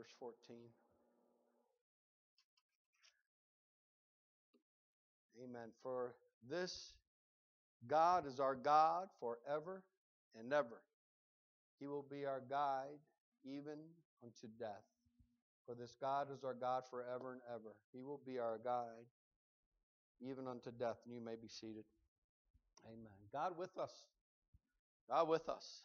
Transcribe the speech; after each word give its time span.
verse 0.00 0.12
14. 0.18 0.56
Amen. 5.44 5.68
For 5.82 6.14
this 6.48 6.94
God 7.86 8.26
is 8.26 8.40
our 8.40 8.54
God 8.54 9.08
forever 9.20 9.82
and 10.38 10.52
ever. 10.54 10.80
He 11.78 11.86
will 11.86 12.04
be 12.10 12.24
our 12.24 12.40
guide 12.48 13.00
even 13.44 13.76
unto 14.22 14.48
death. 14.58 14.84
For 15.66 15.74
this 15.74 15.94
God 16.00 16.28
is 16.34 16.44
our 16.44 16.54
God 16.54 16.84
forever 16.90 17.32
and 17.32 17.42
ever. 17.54 17.74
He 17.92 18.02
will 18.02 18.20
be 18.24 18.38
our 18.38 18.58
guide 18.64 19.04
even 20.22 20.46
unto 20.46 20.70
death. 20.70 20.96
And 21.04 21.14
you 21.14 21.20
may 21.20 21.36
be 21.40 21.48
seated. 21.48 21.84
Amen. 22.86 23.12
God 23.32 23.58
with 23.58 23.76
us. 23.78 23.92
God 25.10 25.28
with 25.28 25.46
us. 25.50 25.82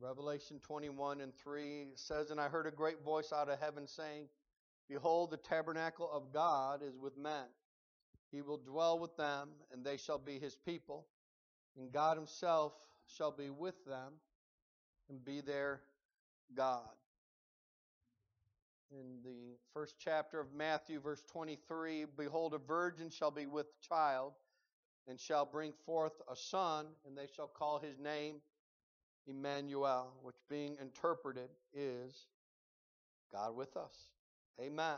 Revelation 0.00 0.60
21 0.60 1.20
and 1.20 1.34
3 1.34 1.86
says, 1.94 2.30
And 2.30 2.40
I 2.40 2.48
heard 2.48 2.66
a 2.66 2.70
great 2.70 3.02
voice 3.02 3.32
out 3.32 3.48
of 3.48 3.58
heaven 3.60 3.86
saying, 3.86 4.28
Behold, 4.88 5.30
the 5.30 5.38
tabernacle 5.38 6.08
of 6.12 6.32
God 6.32 6.82
is 6.82 6.96
with 6.98 7.16
men. 7.16 7.46
He 8.30 8.42
will 8.42 8.58
dwell 8.58 8.98
with 8.98 9.16
them, 9.16 9.48
and 9.72 9.84
they 9.84 9.96
shall 9.96 10.18
be 10.18 10.38
his 10.38 10.54
people. 10.54 11.06
And 11.78 11.90
God 11.90 12.16
himself 12.16 12.72
shall 13.06 13.30
be 13.30 13.50
with 13.50 13.84
them 13.86 14.12
and 15.08 15.24
be 15.24 15.40
their 15.40 15.80
God. 16.54 16.82
In 18.90 19.18
the 19.24 19.56
first 19.72 19.96
chapter 19.98 20.38
of 20.38 20.52
Matthew, 20.54 21.00
verse 21.00 21.22
23 21.32 22.06
Behold, 22.16 22.54
a 22.54 22.58
virgin 22.58 23.10
shall 23.10 23.30
be 23.30 23.46
with 23.46 23.66
child, 23.80 24.34
and 25.08 25.18
shall 25.18 25.44
bring 25.44 25.72
forth 25.84 26.20
a 26.30 26.36
son, 26.36 26.86
and 27.06 27.16
they 27.16 27.26
shall 27.34 27.48
call 27.48 27.78
his 27.78 27.98
name 27.98 28.36
Emmanuel, 29.26 30.12
which 30.22 30.36
being 30.48 30.76
interpreted 30.80 31.48
is 31.74 32.26
God 33.32 33.56
with 33.56 33.76
us. 33.76 34.08
Amen. 34.60 34.96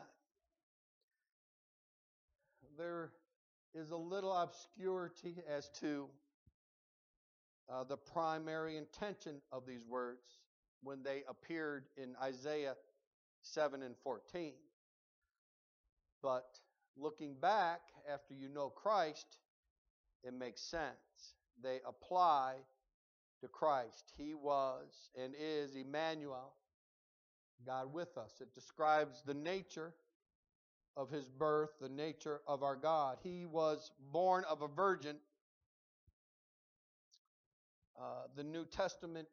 There 2.77 3.11
is 3.75 3.91
a 3.91 3.97
little 3.97 4.33
obscurity 4.33 5.37
as 5.49 5.69
to 5.81 6.09
uh, 7.71 7.85
the 7.85 7.97
primary 7.97 8.77
intention 8.77 9.41
of 9.53 9.67
these 9.67 9.85
words 9.87 10.39
when 10.83 11.03
they 11.03 11.23
appeared 11.29 11.85
in 11.97 12.15
Isaiah 12.23 12.75
7 13.43 13.83
and 13.83 13.97
14. 14.03 14.53
But 16.23 16.59
looking 16.97 17.35
back 17.35 17.81
after 18.13 18.35
you 18.35 18.49
know 18.49 18.69
Christ, 18.69 19.39
it 20.23 20.35
makes 20.35 20.61
sense. 20.61 21.35
They 21.63 21.81
apply 21.87 22.55
to 23.41 23.49
Christ. 23.49 24.13
He 24.17 24.35
was 24.35 25.11
and 25.23 25.35
is 25.39 25.77
Emmanuel, 25.77 26.55
God 27.67 27.93
with 27.93 28.17
us. 28.17 28.33
It 28.41 28.55
describes 28.55 29.23
the 29.27 29.35
nature 29.35 29.95
of 30.97 31.11
his 31.11 31.29
birth, 31.29 31.71
the 31.81 31.89
nature 31.89 32.41
of 32.47 32.63
our 32.63 32.77
God. 32.77 33.19
He 33.23 33.47
was 33.47 33.93
born 34.13 34.45
of 34.51 34.63
a 34.63 34.69
virgin. 34.69 35.17
Uh, 38.01 38.27
the 38.37 38.45
New 38.45 38.65
Testament 38.65 39.29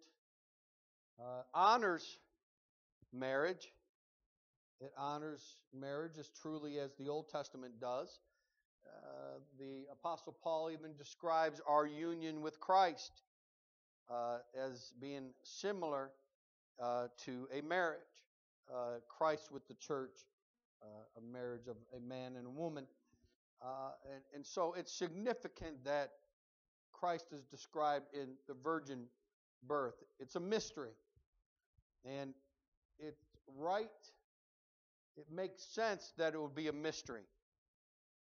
uh, 1.20 1.42
honors 1.54 2.18
marriage. 3.14 3.72
It 4.82 4.92
honors 4.98 5.62
marriage 5.74 6.18
as 6.20 6.30
truly 6.42 6.80
as 6.80 6.94
the 7.00 7.10
Old 7.10 7.30
Testament 7.30 7.80
does. 7.80 8.20
Uh, 8.86 9.40
the 9.58 9.86
Apostle 9.92 10.36
Paul 10.44 10.70
even 10.72 10.96
describes 10.98 11.62
our 11.68 11.88
union 11.88 12.42
with 12.42 12.60
Christ 12.60 13.22
uh, 14.10 14.38
as 14.58 14.94
being 15.00 15.30
similar 15.44 16.12
uh, 16.82 17.08
to 17.26 17.48
a 17.58 17.62
marriage. 17.62 18.00
Uh, 18.74 19.00
Christ 19.08 19.52
with 19.52 19.68
the 19.68 19.76
church, 19.76 20.26
uh, 20.82 21.20
a 21.20 21.22
marriage 21.22 21.68
of 21.68 21.76
a 21.96 22.00
man 22.00 22.36
and 22.36 22.48
a 22.48 22.50
woman. 22.50 22.86
Uh, 23.62 23.92
and, 24.12 24.22
and 24.34 24.46
so 24.46 24.74
it's 24.78 24.92
significant 24.92 25.84
that 25.86 26.12
Christ 26.92 27.28
is 27.32 27.44
described 27.44 28.06
in 28.14 28.30
the 28.48 28.56
virgin 28.64 29.06
birth. 29.68 30.04
It's 30.20 30.36
a 30.36 30.40
mystery. 30.40 30.94
And 32.06 32.34
it's 33.00 33.22
right, 33.56 33.90
it 35.18 35.26
makes 35.32 35.64
sense 35.64 36.14
that 36.18 36.34
it 36.34 36.42
would 36.42 36.56
be 36.56 36.68
a 36.68 36.74
mystery. 36.74 37.24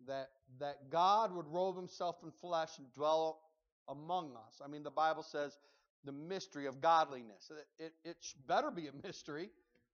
That, 0.08 0.30
that 0.60 0.90
God 0.90 1.34
would 1.34 1.48
robe 1.48 1.78
himself 1.78 2.18
in 2.24 2.32
flesh 2.42 2.78
and 2.78 2.92
dwell 2.94 3.40
among 3.88 4.32
us. 4.36 4.62
I 4.64 4.68
mean, 4.68 4.84
the 4.84 4.92
Bible 4.92 5.24
says 5.24 5.58
the 6.04 6.12
mystery 6.12 6.66
of 6.68 6.82
godliness. 6.82 7.52
It, 7.80 7.84
it, 7.84 7.94
it 8.04 8.18
better 8.48 8.72
be 8.72 8.88
a 8.88 9.08
mystery. 9.08 9.50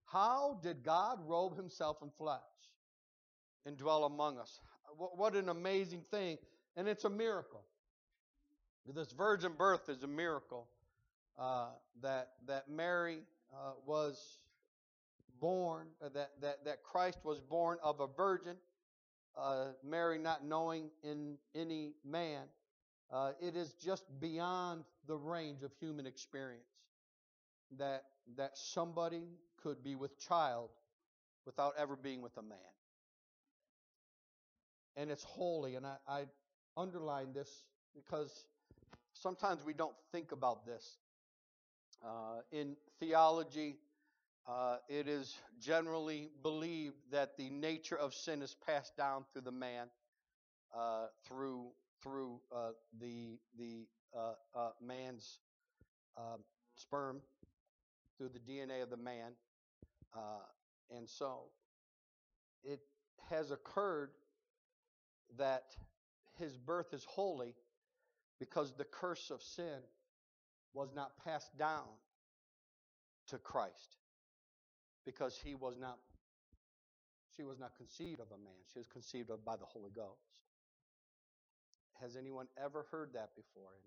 How 0.05 0.59
did 0.61 0.83
God 0.83 1.19
robe 1.25 1.55
himself 1.55 1.97
in 2.01 2.09
flesh 2.17 2.39
and 3.65 3.77
dwell 3.77 4.03
among 4.03 4.37
us? 4.37 4.59
What, 4.97 5.17
what 5.17 5.35
an 5.35 5.49
amazing 5.49 6.01
thing. 6.01 6.37
And 6.75 6.87
it's 6.87 7.05
a 7.05 7.09
miracle. 7.09 7.63
This 8.93 9.11
virgin 9.11 9.53
birth 9.57 9.89
is 9.89 10.03
a 10.03 10.07
miracle 10.07 10.67
uh, 11.37 11.67
that, 12.01 12.29
that 12.47 12.69
Mary 12.69 13.19
uh, 13.53 13.73
was 13.85 14.39
born, 15.39 15.87
uh, 16.03 16.09
that, 16.09 16.31
that, 16.41 16.65
that 16.65 16.83
Christ 16.83 17.19
was 17.23 17.39
born 17.39 17.77
of 17.83 17.99
a 17.99 18.07
virgin, 18.07 18.55
uh, 19.37 19.67
Mary 19.83 20.17
not 20.17 20.45
knowing 20.45 20.89
in 21.03 21.37
any 21.55 21.93
man. 22.05 22.43
Uh, 23.11 23.31
it 23.41 23.55
is 23.55 23.73
just 23.73 24.03
beyond 24.21 24.83
the 25.07 25.17
range 25.17 25.63
of 25.63 25.71
human 25.79 26.05
experience 26.05 26.63
that, 27.77 28.03
that 28.37 28.57
somebody 28.57 29.23
could 29.61 29.83
be 29.83 29.95
with 29.95 30.17
child 30.19 30.69
without 31.45 31.73
ever 31.77 31.95
being 31.95 32.21
with 32.21 32.37
a 32.37 32.41
man. 32.41 32.57
And 34.95 35.09
it's 35.11 35.23
holy, 35.23 35.75
and 35.75 35.85
I, 35.85 35.95
I 36.07 36.23
underline 36.77 37.33
this 37.33 37.49
because 37.95 38.45
sometimes 39.13 39.65
we 39.65 39.73
don't 39.73 39.95
think 40.11 40.31
about 40.31 40.65
this. 40.65 40.97
Uh, 42.03 42.41
in 42.51 42.75
theology, 42.99 43.77
uh, 44.47 44.77
it 44.89 45.07
is 45.07 45.35
generally 45.59 46.29
believed 46.43 46.95
that 47.11 47.37
the 47.37 47.49
nature 47.49 47.97
of 47.97 48.13
sin 48.13 48.41
is 48.41 48.55
passed 48.65 48.95
down 48.97 49.23
through 49.31 49.43
the 49.43 49.51
man, 49.51 49.87
uh, 50.75 51.05
through 51.27 51.67
through 52.01 52.39
uh, 52.55 52.71
the 52.99 53.39
the 53.57 53.87
uh, 54.15 54.33
uh, 54.55 54.69
man's 54.85 55.39
um, 56.17 56.39
sperm, 56.75 57.21
through 58.17 58.29
the 58.29 58.39
DNA 58.39 58.83
of 58.83 58.89
the 58.89 58.97
man, 58.97 59.31
and 60.95 61.07
so 61.07 61.43
it 62.63 62.79
has 63.29 63.51
occurred 63.51 64.09
that 65.37 65.63
his 66.37 66.57
birth 66.57 66.93
is 66.93 67.05
holy 67.07 67.55
because 68.39 68.73
the 68.73 68.83
curse 68.83 69.31
of 69.31 69.41
sin 69.41 69.79
was 70.73 70.89
not 70.95 71.11
passed 71.23 71.57
down 71.57 71.87
to 73.27 73.37
Christ 73.37 73.97
because 75.05 75.39
he 75.43 75.55
was 75.55 75.77
not 75.79 75.97
she 77.35 77.43
was 77.43 77.59
not 77.59 77.75
conceived 77.77 78.19
of 78.19 78.27
a 78.27 78.37
man. 78.43 78.59
She 78.73 78.79
was 78.79 78.87
conceived 78.87 79.29
of 79.29 79.45
by 79.45 79.55
the 79.55 79.65
holy 79.65 79.91
ghost 79.95 80.31
has 82.01 82.17
anyone 82.17 82.47
ever 82.57 82.85
heard 82.91 83.13
that 83.13 83.29
before 83.35 83.71
and 83.77 83.85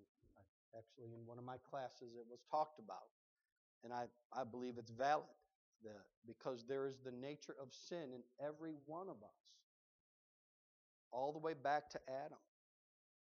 actually 0.78 1.12
in 1.12 1.26
one 1.26 1.38
of 1.38 1.44
my 1.44 1.56
classes 1.70 2.14
it 2.16 2.26
was 2.30 2.40
talked 2.50 2.78
about 2.78 3.10
and 3.84 3.92
i, 3.92 4.04
I 4.32 4.44
believe 4.44 4.74
it's 4.78 4.90
valid 4.90 5.28
because 6.26 6.64
there 6.66 6.86
is 6.86 6.96
the 7.04 7.12
nature 7.12 7.54
of 7.60 7.68
sin 7.70 8.14
in 8.14 8.22
every 8.40 8.72
one 8.86 9.08
of 9.08 9.16
us 9.22 9.42
all 11.12 11.32
the 11.32 11.38
way 11.38 11.52
back 11.52 11.90
to 11.90 12.00
adam 12.08 12.40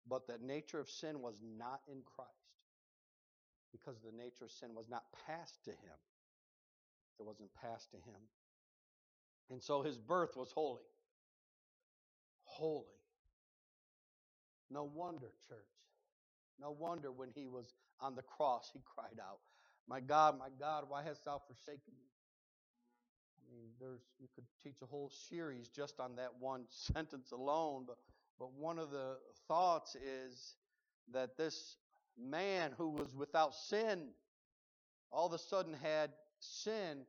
but 0.08 0.28
the 0.28 0.38
nature 0.42 0.80
of 0.80 0.90
sin 0.90 1.22
was 1.22 1.42
not 1.58 1.82
in 1.88 2.02
Christ 2.16 2.32
because 3.72 3.98
the 4.02 4.12
nature 4.12 4.46
of 4.46 4.52
sin 4.52 4.70
was 4.76 4.90
not 4.90 5.04
passed 5.28 5.64
to 5.66 5.72
him. 5.72 6.00
It 7.20 7.26
wasn't 7.26 7.50
passed 7.62 7.92
to 7.92 7.98
him. 7.98 8.20
And 9.50 9.62
so 9.62 9.82
his 9.82 9.98
birth 9.98 10.36
was 10.36 10.52
holy. 10.52 10.82
Holy. 12.44 13.01
No 14.72 14.90
wonder, 14.94 15.28
church. 15.48 15.58
No 16.60 16.72
wonder 16.72 17.12
when 17.12 17.30
he 17.34 17.48
was 17.48 17.74
on 18.00 18.16
the 18.16 18.22
cross, 18.22 18.70
he 18.74 18.82
cried 18.86 19.20
out, 19.20 19.40
My 19.88 20.00
God, 20.00 20.38
my 20.38 20.50
God, 20.60 20.86
why 20.88 21.04
hast 21.04 21.26
thou 21.26 21.42
forsaken 21.46 21.94
me? 22.00 22.08
I 23.40 23.54
mean, 23.54 23.70
there's 23.80 24.02
you 24.20 24.28
could 24.34 24.46
teach 24.64 24.82
a 24.82 24.86
whole 24.86 25.12
series 25.30 25.68
just 25.68 26.00
on 26.00 26.16
that 26.16 26.32
one 26.40 26.64
sentence 26.70 27.32
alone, 27.32 27.84
but 27.86 27.98
but 28.40 28.54
one 28.54 28.80
of 28.80 28.92
the 28.92 29.18
thoughts 29.48 29.96
is 29.96 30.56
that 31.14 31.38
this 31.38 31.78
man 32.18 32.72
who 32.78 32.90
was 32.90 33.16
without 33.16 33.54
sin 33.54 34.10
all 35.12 35.28
of 35.28 35.34
a 35.34 35.38
sudden 35.38 35.74
had 35.74 36.12
sin 36.40 37.00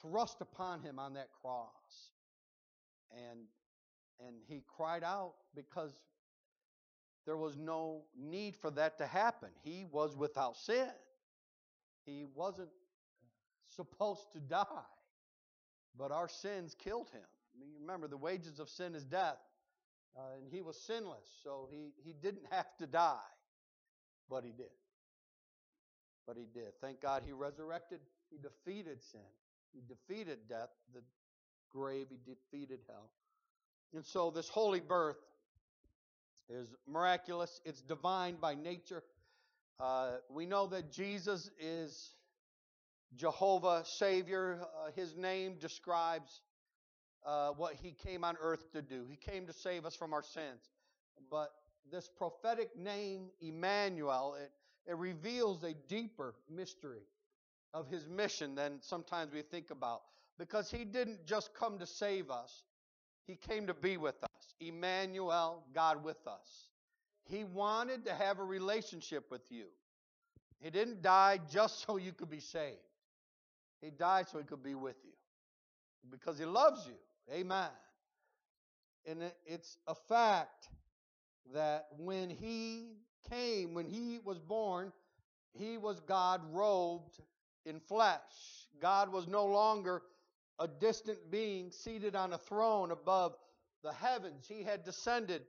thrust 0.00 0.40
upon 0.40 0.80
him 0.80 0.98
on 0.98 1.14
that 1.14 1.28
cross. 1.40 2.10
And 3.12 3.40
and 4.26 4.36
he 4.48 4.62
cried 4.76 5.04
out 5.04 5.34
because 5.54 5.92
there 7.24 7.36
was 7.36 7.56
no 7.56 8.02
need 8.18 8.56
for 8.56 8.70
that 8.72 8.98
to 8.98 9.06
happen. 9.06 9.48
He 9.62 9.84
was 9.90 10.16
without 10.16 10.56
sin. 10.56 10.88
He 12.04 12.26
wasn't 12.34 12.70
supposed 13.76 14.32
to 14.32 14.40
die, 14.40 14.66
but 15.96 16.10
our 16.10 16.28
sins 16.28 16.74
killed 16.74 17.10
him. 17.10 17.22
Remember, 17.80 18.08
the 18.08 18.16
wages 18.16 18.58
of 18.58 18.68
sin 18.68 18.94
is 18.94 19.04
death, 19.04 19.38
uh, 20.16 20.20
and 20.36 20.50
he 20.50 20.62
was 20.62 20.76
sinless, 20.76 21.28
so 21.44 21.68
he, 21.70 21.92
he 22.02 22.12
didn't 22.12 22.44
have 22.50 22.76
to 22.78 22.86
die, 22.86 23.16
but 24.28 24.44
he 24.44 24.50
did. 24.50 24.72
But 26.26 26.36
he 26.36 26.46
did. 26.52 26.72
Thank 26.80 27.00
God 27.00 27.22
he 27.24 27.32
resurrected. 27.32 28.00
He 28.30 28.38
defeated 28.38 29.02
sin. 29.02 29.20
He 29.72 29.80
defeated 29.88 30.38
death, 30.48 30.70
the 30.94 31.00
grave. 31.70 32.06
He 32.10 32.18
defeated 32.24 32.80
hell. 32.88 33.10
And 33.94 34.04
so 34.04 34.30
this 34.30 34.48
holy 34.48 34.80
birth 34.80 35.16
is 36.52 36.68
miraculous. 36.86 37.60
It's 37.64 37.80
divine 37.80 38.36
by 38.36 38.54
nature. 38.54 39.02
Uh, 39.80 40.12
we 40.30 40.46
know 40.46 40.66
that 40.68 40.92
Jesus 40.92 41.50
is 41.58 42.10
Jehovah 43.16 43.82
Savior. 43.84 44.60
Uh, 44.62 44.90
his 44.94 45.16
name 45.16 45.56
describes 45.60 46.40
uh, 47.26 47.50
what 47.50 47.74
he 47.82 47.92
came 47.92 48.24
on 48.24 48.36
earth 48.40 48.70
to 48.72 48.82
do. 48.82 49.06
He 49.08 49.16
came 49.16 49.46
to 49.46 49.52
save 49.52 49.84
us 49.84 49.94
from 49.94 50.12
our 50.12 50.22
sins. 50.22 50.70
But 51.30 51.52
this 51.90 52.08
prophetic 52.16 52.76
name, 52.76 53.30
Emmanuel, 53.40 54.36
it, 54.40 54.50
it 54.90 54.96
reveals 54.96 55.62
a 55.64 55.74
deeper 55.88 56.34
mystery 56.50 57.06
of 57.74 57.88
his 57.88 58.06
mission 58.08 58.54
than 58.54 58.78
sometimes 58.80 59.32
we 59.32 59.42
think 59.42 59.70
about. 59.70 60.02
Because 60.38 60.70
he 60.70 60.84
didn't 60.84 61.26
just 61.26 61.54
come 61.54 61.78
to 61.78 61.86
save 61.86 62.30
us, 62.30 62.64
he 63.26 63.36
came 63.36 63.66
to 63.66 63.74
be 63.74 63.96
with 63.96 64.22
us. 64.22 64.54
Emmanuel, 64.60 65.64
God 65.74 66.04
with 66.04 66.26
us. 66.26 66.68
He 67.24 67.44
wanted 67.44 68.04
to 68.06 68.14
have 68.14 68.38
a 68.38 68.44
relationship 68.44 69.30
with 69.30 69.42
you. 69.50 69.66
He 70.60 70.70
didn't 70.70 71.02
die 71.02 71.40
just 71.50 71.80
so 71.86 71.96
you 71.96 72.12
could 72.12 72.30
be 72.30 72.40
saved. 72.40 72.76
He 73.80 73.90
died 73.90 74.28
so 74.28 74.38
he 74.38 74.44
could 74.44 74.62
be 74.62 74.74
with 74.74 74.96
you. 75.04 75.12
Because 76.10 76.38
he 76.38 76.44
loves 76.44 76.86
you. 76.86 76.94
Amen. 77.32 77.70
And 79.06 79.32
it's 79.44 79.76
a 79.86 79.94
fact 79.94 80.68
that 81.52 81.86
when 81.98 82.30
he 82.30 82.96
came, 83.28 83.74
when 83.74 83.86
he 83.86 84.20
was 84.24 84.38
born, 84.38 84.92
he 85.52 85.76
was 85.78 86.00
God 86.00 86.40
robed 86.52 87.18
in 87.66 87.80
flesh. 87.80 88.20
God 88.80 89.12
was 89.12 89.26
no 89.26 89.44
longer 89.46 90.02
a 90.58 90.68
distant 90.68 91.18
being 91.30 91.70
seated 91.70 92.14
on 92.14 92.32
a 92.32 92.38
throne 92.38 92.90
above 92.90 93.34
the 93.82 93.92
heavens. 93.92 94.46
He 94.48 94.62
had 94.62 94.84
descended 94.84 95.42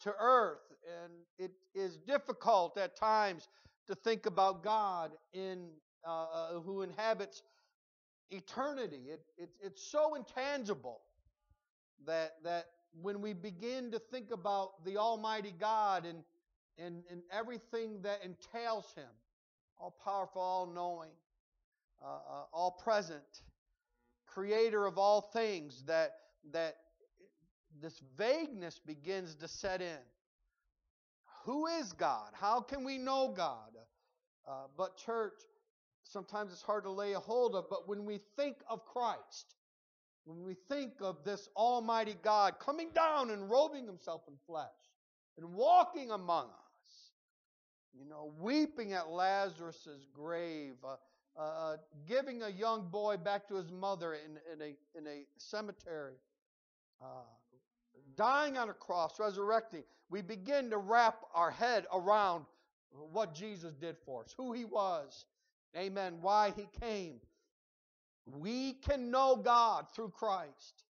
to 0.00 0.12
earth. 0.18 0.58
And 1.02 1.12
it 1.38 1.52
is 1.74 1.96
difficult 1.96 2.76
at 2.76 2.96
times 2.96 3.48
to 3.86 3.94
think 3.94 4.26
about 4.26 4.62
God 4.62 5.12
in 5.32 5.68
uh, 6.04 6.60
who 6.64 6.82
inhabits 6.82 7.42
eternity. 8.30 9.02
It, 9.08 9.20
it, 9.38 9.50
it's 9.62 9.82
so 9.82 10.14
intangible 10.14 11.00
that, 12.06 12.34
that 12.42 12.66
when 13.00 13.20
we 13.20 13.32
begin 13.32 13.90
to 13.92 13.98
think 13.98 14.32
about 14.32 14.84
the 14.84 14.96
Almighty 14.96 15.54
God 15.58 16.04
and, 16.04 16.18
and, 16.78 17.04
and 17.10 17.22
everything 17.32 18.02
that 18.02 18.20
entails 18.24 18.92
Him, 18.96 19.08
all 19.78 19.94
powerful, 20.04 20.42
all 20.42 20.66
knowing, 20.66 21.10
uh, 22.02 22.06
uh, 22.06 22.44
all 22.52 22.72
present, 22.82 23.22
creator 24.34 24.86
of 24.86 24.98
all 24.98 25.20
things, 25.20 25.82
that, 25.86 26.12
that 26.52 26.76
this 27.80 28.00
vagueness 28.16 28.80
begins 28.84 29.34
to 29.36 29.48
set 29.48 29.80
in. 29.80 29.98
Who 31.44 31.66
is 31.66 31.92
God? 31.92 32.30
How 32.34 32.60
can 32.60 32.84
we 32.84 32.98
know 32.98 33.32
God? 33.36 33.70
Uh, 34.48 34.66
but, 34.76 34.96
church, 34.96 35.38
sometimes 36.04 36.52
it's 36.52 36.62
hard 36.62 36.84
to 36.84 36.90
lay 36.90 37.12
a 37.12 37.20
hold 37.20 37.54
of, 37.54 37.64
but 37.68 37.88
when 37.88 38.04
we 38.04 38.20
think 38.36 38.56
of 38.68 38.84
Christ, 38.84 39.54
when 40.24 40.42
we 40.44 40.54
think 40.68 40.92
of 41.00 41.24
this 41.24 41.48
Almighty 41.56 42.16
God 42.22 42.54
coming 42.60 42.90
down 42.94 43.30
and 43.30 43.50
robing 43.50 43.86
himself 43.86 44.22
in 44.28 44.34
flesh 44.46 44.68
and 45.36 45.52
walking 45.52 46.10
among 46.10 46.46
us, 46.46 47.10
you 47.92 48.08
know, 48.08 48.32
weeping 48.38 48.92
at 48.92 49.08
Lazarus' 49.08 50.06
grave, 50.14 50.74
uh, 50.84 50.96
uh, 51.36 51.40
uh, 51.40 51.76
giving 52.06 52.42
a 52.42 52.48
young 52.48 52.88
boy 52.90 53.16
back 53.16 53.48
to 53.48 53.54
his 53.54 53.70
mother 53.70 54.14
in, 54.14 54.38
in, 54.52 54.60
a, 54.60 54.98
in 54.98 55.06
a 55.06 55.24
cemetery, 55.38 56.12
uh, 57.00 57.24
dying 58.16 58.58
on 58.58 58.68
a 58.68 58.74
cross, 58.74 59.18
resurrecting, 59.18 59.82
we 60.10 60.20
begin 60.20 60.68
to 60.68 60.76
wrap 60.76 61.22
our 61.34 61.50
head 61.50 61.86
around 61.92 62.44
what 63.12 63.34
Jesus 63.34 63.72
did 63.72 63.96
for 64.04 64.24
us, 64.24 64.34
who 64.36 64.52
he 64.52 64.66
was, 64.66 65.24
amen, 65.74 66.18
why 66.20 66.52
he 66.54 66.68
came. 66.78 67.14
We 68.26 68.74
can 68.74 69.10
know 69.10 69.36
God 69.36 69.86
through 69.94 70.10
Christ. 70.10 70.84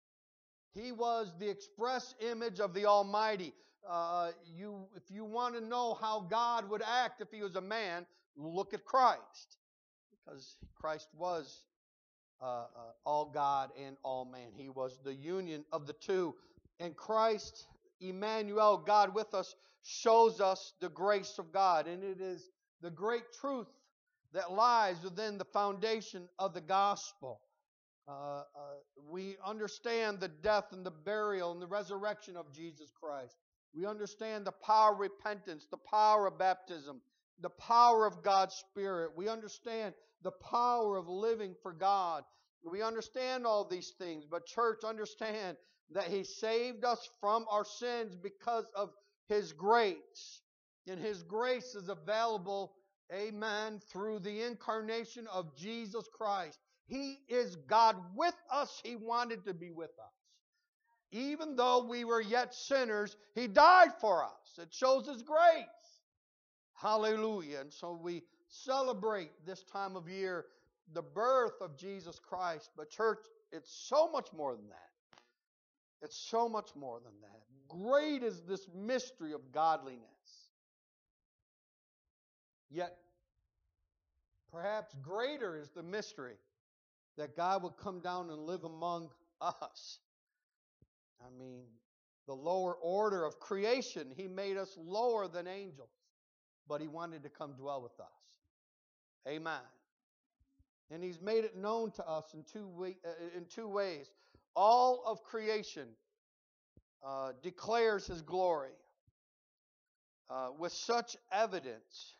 He 0.73 0.91
was 0.91 1.33
the 1.39 1.49
express 1.49 2.15
image 2.19 2.59
of 2.59 2.73
the 2.73 2.87
Almighty. 2.87 3.53
Uh, 3.87 4.31
you, 4.57 4.87
if 4.95 5.03
you 5.11 5.23
want 5.23 5.53
to 5.53 5.61
know 5.61 5.93
how 6.01 6.21
God 6.21 6.67
would 6.69 6.81
act 6.81 7.21
if 7.21 7.27
he 7.31 7.43
was 7.43 7.55
a 7.55 7.61
man, 7.61 8.07
look 8.35 8.73
at 8.73 8.85
Christ 8.85 9.57
because 10.31 10.55
Christ 10.75 11.07
was 11.17 11.63
uh, 12.41 12.45
uh, 12.45 12.65
all 13.05 13.31
God 13.33 13.69
and 13.79 13.97
all 14.03 14.25
man. 14.25 14.49
He 14.55 14.69
was 14.69 14.99
the 15.03 15.13
union 15.13 15.65
of 15.71 15.87
the 15.87 15.93
two. 15.93 16.35
And 16.79 16.95
Christ, 16.95 17.67
Emmanuel, 17.99 18.83
God 18.85 19.13
with 19.13 19.33
us, 19.33 19.55
shows 19.83 20.39
us 20.39 20.73
the 20.79 20.89
grace 20.89 21.35
of 21.37 21.51
God. 21.51 21.87
And 21.87 22.03
it 22.03 22.21
is 22.21 22.49
the 22.81 22.89
great 22.89 23.23
truth 23.39 23.67
that 24.33 24.51
lies 24.51 24.97
within 25.03 25.37
the 25.37 25.45
foundation 25.45 26.27
of 26.39 26.53
the 26.53 26.61
gospel. 26.61 27.41
Uh, 28.07 28.11
uh, 28.11 28.43
we 29.09 29.35
understand 29.45 30.19
the 30.19 30.27
death 30.27 30.65
and 30.71 30.85
the 30.85 30.91
burial 30.91 31.51
and 31.51 31.61
the 31.61 31.67
resurrection 31.67 32.37
of 32.37 32.51
Jesus 32.53 32.91
Christ. 32.99 33.35
We 33.75 33.85
understand 33.85 34.45
the 34.45 34.51
power 34.51 34.93
of 34.93 34.99
repentance, 34.99 35.67
the 35.69 35.77
power 35.77 36.27
of 36.27 36.39
baptism, 36.39 37.01
the 37.41 37.49
power 37.49 38.05
of 38.05 38.23
God's 38.23 38.55
Spirit. 38.55 39.11
We 39.15 39.29
understand 39.29 39.93
the 40.23 40.31
power 40.31 40.97
of 40.97 41.07
living 41.07 41.55
for 41.61 41.73
God. 41.73 42.23
We 42.63 42.81
understand 42.81 43.45
all 43.45 43.65
these 43.65 43.93
things, 43.97 44.25
but 44.29 44.45
church, 44.45 44.83
understand 44.83 45.57
that 45.91 46.07
He 46.07 46.23
saved 46.23 46.85
us 46.85 47.09
from 47.19 47.45
our 47.49 47.65
sins 47.65 48.15
because 48.15 48.65
of 48.75 48.91
His 49.27 49.51
grace. 49.53 50.41
And 50.87 50.99
His 50.99 51.23
grace 51.23 51.75
is 51.75 51.89
available, 51.89 52.73
amen, 53.13 53.79
through 53.91 54.19
the 54.19 54.43
incarnation 54.43 55.27
of 55.27 55.55
Jesus 55.55 56.05
Christ. 56.13 56.59
He 56.87 57.19
is 57.29 57.55
God 57.55 57.95
with 58.15 58.35
us. 58.51 58.81
He 58.83 58.95
wanted 58.95 59.45
to 59.45 59.53
be 59.53 59.71
with 59.71 59.91
us. 59.91 60.13
Even 61.11 61.55
though 61.55 61.85
we 61.87 62.05
were 62.05 62.21
yet 62.21 62.53
sinners, 62.53 63.15
He 63.33 63.47
died 63.47 63.91
for 63.99 64.23
us. 64.23 64.57
It 64.59 64.73
shows 64.73 65.07
His 65.07 65.23
grace. 65.23 65.65
Hallelujah. 66.73 67.61
And 67.61 67.73
so 67.73 67.99
we 68.01 68.23
celebrate 68.51 69.31
this 69.45 69.63
time 69.63 69.95
of 69.95 70.07
year 70.07 70.45
the 70.93 71.01
birth 71.01 71.61
of 71.61 71.77
Jesus 71.77 72.19
Christ. 72.19 72.69
But, 72.77 72.89
church, 72.89 73.19
it's 73.51 73.71
so 73.89 74.11
much 74.11 74.27
more 74.35 74.55
than 74.55 74.67
that. 74.69 74.89
It's 76.01 76.17
so 76.17 76.49
much 76.49 76.69
more 76.75 76.99
than 76.99 77.13
that. 77.21 77.41
Great 77.67 78.23
is 78.23 78.41
this 78.41 78.67
mystery 78.75 79.33
of 79.33 79.51
godliness. 79.51 80.01
Yet, 82.69 82.97
perhaps 84.51 84.95
greater 85.01 85.57
is 85.57 85.69
the 85.69 85.83
mystery 85.83 86.35
that 87.17 87.35
God 87.35 87.63
would 87.63 87.77
come 87.77 87.99
down 87.99 88.29
and 88.29 88.39
live 88.39 88.63
among 88.63 89.09
us. 89.41 89.99
I 91.21 91.29
mean, 91.37 91.65
the 92.27 92.33
lower 92.33 92.75
order 92.75 93.25
of 93.25 93.39
creation, 93.39 94.07
He 94.15 94.27
made 94.27 94.57
us 94.57 94.75
lower 94.77 95.27
than 95.27 95.47
angels, 95.47 95.89
but 96.67 96.81
He 96.81 96.87
wanted 96.87 97.23
to 97.23 97.29
come 97.29 97.53
dwell 97.53 97.81
with 97.81 97.99
us. 97.99 98.20
Amen. 99.27 99.61
And 100.89 101.03
he's 101.03 101.21
made 101.21 101.45
it 101.45 101.55
known 101.55 101.91
to 101.91 102.07
us 102.07 102.25
in 102.33 102.43
two, 102.43 102.67
way, 102.67 102.97
uh, 103.05 103.37
in 103.37 103.45
two 103.45 103.67
ways. 103.67 104.09
All 104.55 105.03
of 105.05 105.23
creation 105.23 105.87
uh, 107.05 107.31
declares 107.41 108.07
his 108.07 108.21
glory 108.21 108.71
uh, 110.29 110.49
with 110.57 110.71
such 110.71 111.15
evidence 111.31 112.15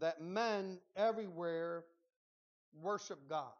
that 0.00 0.22
men 0.22 0.78
everywhere 0.96 1.84
worship 2.80 3.18
God. 3.28 3.52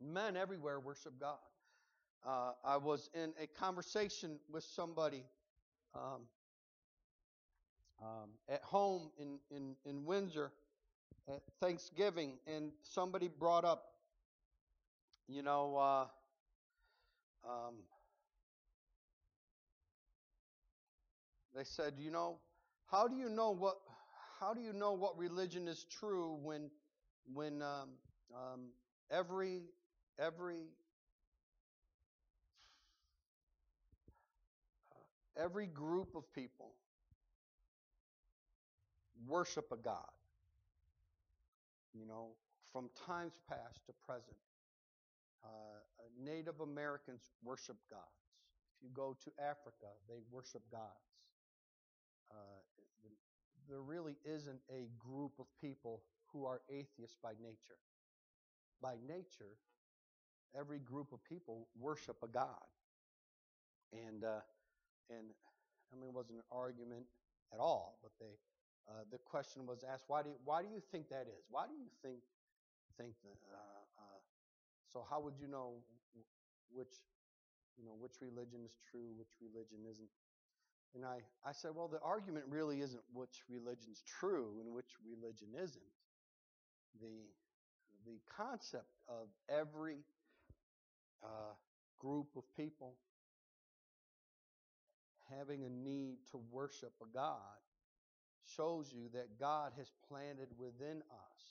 Men 0.00 0.36
everywhere 0.36 0.80
worship 0.80 1.12
God. 1.20 1.38
Uh, 2.26 2.52
I 2.64 2.76
was 2.76 3.08
in 3.14 3.32
a 3.40 3.46
conversation 3.46 4.38
with 4.50 4.64
somebody 4.64 5.24
um, 5.94 6.22
um, 8.02 8.30
at 8.48 8.62
home 8.62 9.10
in, 9.18 9.38
in, 9.50 9.76
in 9.84 10.04
Windsor 10.04 10.50
Thanksgiving, 11.60 12.38
and 12.46 12.72
somebody 12.82 13.28
brought 13.28 13.64
up, 13.64 13.84
you 15.28 15.42
know, 15.42 15.76
uh, 15.76 16.06
um, 17.48 17.74
they 21.54 21.64
said, 21.64 21.94
you 21.98 22.10
know, 22.10 22.38
how 22.90 23.08
do 23.08 23.16
you 23.16 23.28
know 23.28 23.50
what 23.50 23.78
how 24.40 24.54
do 24.54 24.60
you 24.60 24.72
know 24.72 24.92
what 24.92 25.18
religion 25.18 25.68
is 25.68 25.84
true 25.84 26.38
when 26.42 26.70
when 27.32 27.62
um, 27.62 27.90
Um, 28.34 28.72
every 29.10 29.62
every 30.18 30.68
every 35.36 35.66
group 35.66 36.14
of 36.14 36.30
people 36.34 36.74
worship 39.26 39.72
a 39.72 39.76
god. 39.76 40.17
You 41.94 42.06
know, 42.06 42.36
from 42.72 42.90
times 43.06 43.34
past 43.48 43.86
to 43.86 43.92
present. 44.06 44.36
Uh, 45.44 45.80
Native 46.22 46.60
Americans 46.60 47.30
worship 47.44 47.76
gods. 47.90 48.02
If 48.76 48.82
you 48.82 48.90
go 48.94 49.16
to 49.24 49.30
Africa, 49.40 49.86
they 50.08 50.20
worship 50.30 50.62
gods. 50.70 51.08
Uh, 52.30 52.60
there 53.68 53.82
really 53.82 54.16
isn't 54.24 54.60
a 54.70 54.88
group 54.98 55.32
of 55.38 55.46
people 55.60 56.02
who 56.32 56.44
are 56.44 56.60
atheists 56.70 57.16
by 57.22 57.32
nature. 57.42 57.78
By 58.82 58.94
nature, 59.06 59.56
every 60.58 60.78
group 60.78 61.12
of 61.12 61.22
people 61.24 61.68
worship 61.78 62.16
a 62.22 62.28
god. 62.28 62.66
And 63.92 64.24
uh, 64.24 64.40
and 65.10 65.28
I 65.92 65.96
mean, 65.96 66.10
it 66.10 66.14
wasn't 66.14 66.38
an 66.38 66.44
argument 66.52 67.04
at 67.52 67.60
all, 67.60 67.98
but 68.02 68.12
they 68.20 68.36
uh, 68.88 69.04
the 69.12 69.18
question 69.18 69.66
was 69.66 69.84
asked, 69.84 70.04
why 70.08 70.22
do 70.22 70.30
you, 70.30 70.36
why 70.44 70.62
do 70.62 70.68
you 70.68 70.80
think 70.90 71.08
that 71.10 71.28
is? 71.28 71.44
Why 71.50 71.66
do 71.66 71.74
you 71.76 71.92
think 72.02 72.24
think? 72.96 73.14
Uh, 73.24 73.54
uh, 73.54 74.20
so 74.92 75.04
how 75.08 75.20
would 75.20 75.34
you 75.40 75.46
know 75.46 75.76
which 76.72 77.04
you 77.76 77.84
know 77.84 77.94
which 78.00 78.16
religion 78.20 78.60
is 78.64 78.72
true, 78.90 79.12
which 79.16 79.32
religion 79.40 79.84
isn't? 79.88 80.08
And 80.94 81.04
I, 81.04 81.20
I 81.46 81.52
said, 81.52 81.72
well, 81.74 81.86
the 81.86 82.00
argument 82.00 82.46
really 82.48 82.80
isn't 82.80 83.02
which 83.12 83.44
religion's 83.48 84.02
true 84.18 84.56
and 84.64 84.72
which 84.72 84.96
religion 85.04 85.48
isn't. 85.54 85.92
The 87.00 87.28
the 88.06 88.18
concept 88.34 88.96
of 89.06 89.28
every 89.48 89.98
uh, 91.22 91.52
group 91.98 92.28
of 92.36 92.44
people 92.56 92.94
having 95.36 95.64
a 95.64 95.68
need 95.68 96.16
to 96.30 96.40
worship 96.50 96.92
a 97.02 97.06
God 97.12 97.60
shows 98.56 98.92
you 98.92 99.08
that 99.12 99.38
God 99.38 99.72
has 99.76 99.90
planted 100.08 100.48
within 100.58 101.02
us 101.10 101.42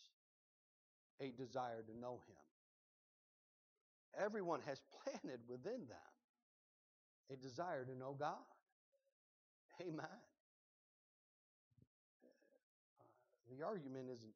a 1.22 1.32
desire 1.32 1.84
to 1.84 2.00
know 2.00 2.20
Him. 2.28 2.36
Everyone 4.26 4.62
has 4.66 4.82
planted 5.04 5.40
within 5.48 5.88
them 5.88 6.12
a 7.32 7.36
desire 7.36 7.84
to 7.86 7.98
know 7.98 8.16
God. 8.18 8.36
Amen. 9.82 10.06
Uh, 12.24 13.56
the 13.58 13.66
argument 13.66 14.10
isn't 14.12 14.34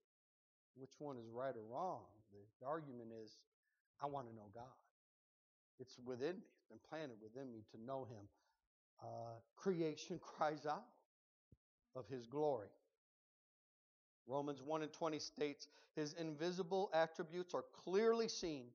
which 0.76 0.94
one 1.00 1.18
is 1.18 1.30
right 1.34 1.56
or 1.56 1.64
wrong. 1.74 2.02
The, 2.60 2.68
argument 2.68 3.10
is, 3.24 3.38
I 4.02 4.06
want 4.06 4.30
to 4.30 4.36
know 4.36 4.50
God. 4.54 4.64
It's 5.80 5.98
within 6.06 6.36
me, 6.36 6.48
it's 6.56 6.66
been 6.70 6.80
planted 6.88 7.18
within 7.22 7.52
me 7.52 7.64
to 7.72 7.84
know 7.84 8.06
Him. 8.06 8.28
Uh, 9.02 9.40
creation 9.56 10.20
cries 10.22 10.66
out 10.66 10.86
of 11.96 12.08
his 12.08 12.26
glory. 12.26 12.70
Romans 14.28 14.62
1 14.62 14.84
and 14.84 14.94
20 14.94 15.20
states, 15.20 15.68
His 15.96 16.14
invisible 16.14 16.90
attributes 16.94 17.54
are 17.54 17.66
clearly 17.84 18.28
seen, 18.28 18.66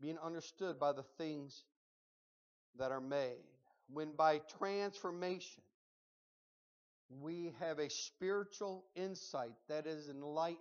being 0.00 0.18
understood 0.18 0.78
by 0.78 0.92
the 0.92 1.04
things 1.18 1.64
that 2.78 2.92
are 2.92 3.00
made. 3.00 3.44
When 3.92 4.12
by 4.12 4.40
transformation 4.58 5.62
we 7.20 7.52
have 7.60 7.78
a 7.78 7.88
spiritual 7.88 8.84
insight 8.94 9.54
that 9.68 9.86
is 9.86 10.08
enlightened, 10.08 10.58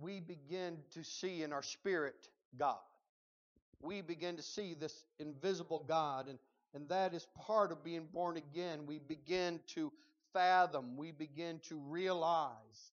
we 0.00 0.20
begin 0.20 0.78
to 0.92 1.02
see 1.02 1.42
in 1.42 1.52
our 1.52 1.62
spirit 1.62 2.28
God. 2.56 2.78
We 3.80 4.00
begin 4.00 4.36
to 4.36 4.42
see 4.42 4.74
this 4.74 5.04
invisible 5.18 5.84
God, 5.86 6.28
and, 6.28 6.38
and 6.74 6.88
that 6.88 7.14
is 7.14 7.26
part 7.46 7.72
of 7.72 7.84
being 7.84 8.06
born 8.12 8.36
again. 8.36 8.86
We 8.86 8.98
begin 8.98 9.60
to 9.74 9.92
fathom, 10.32 10.96
we 10.96 11.12
begin 11.12 11.60
to 11.68 11.78
realize 11.78 12.92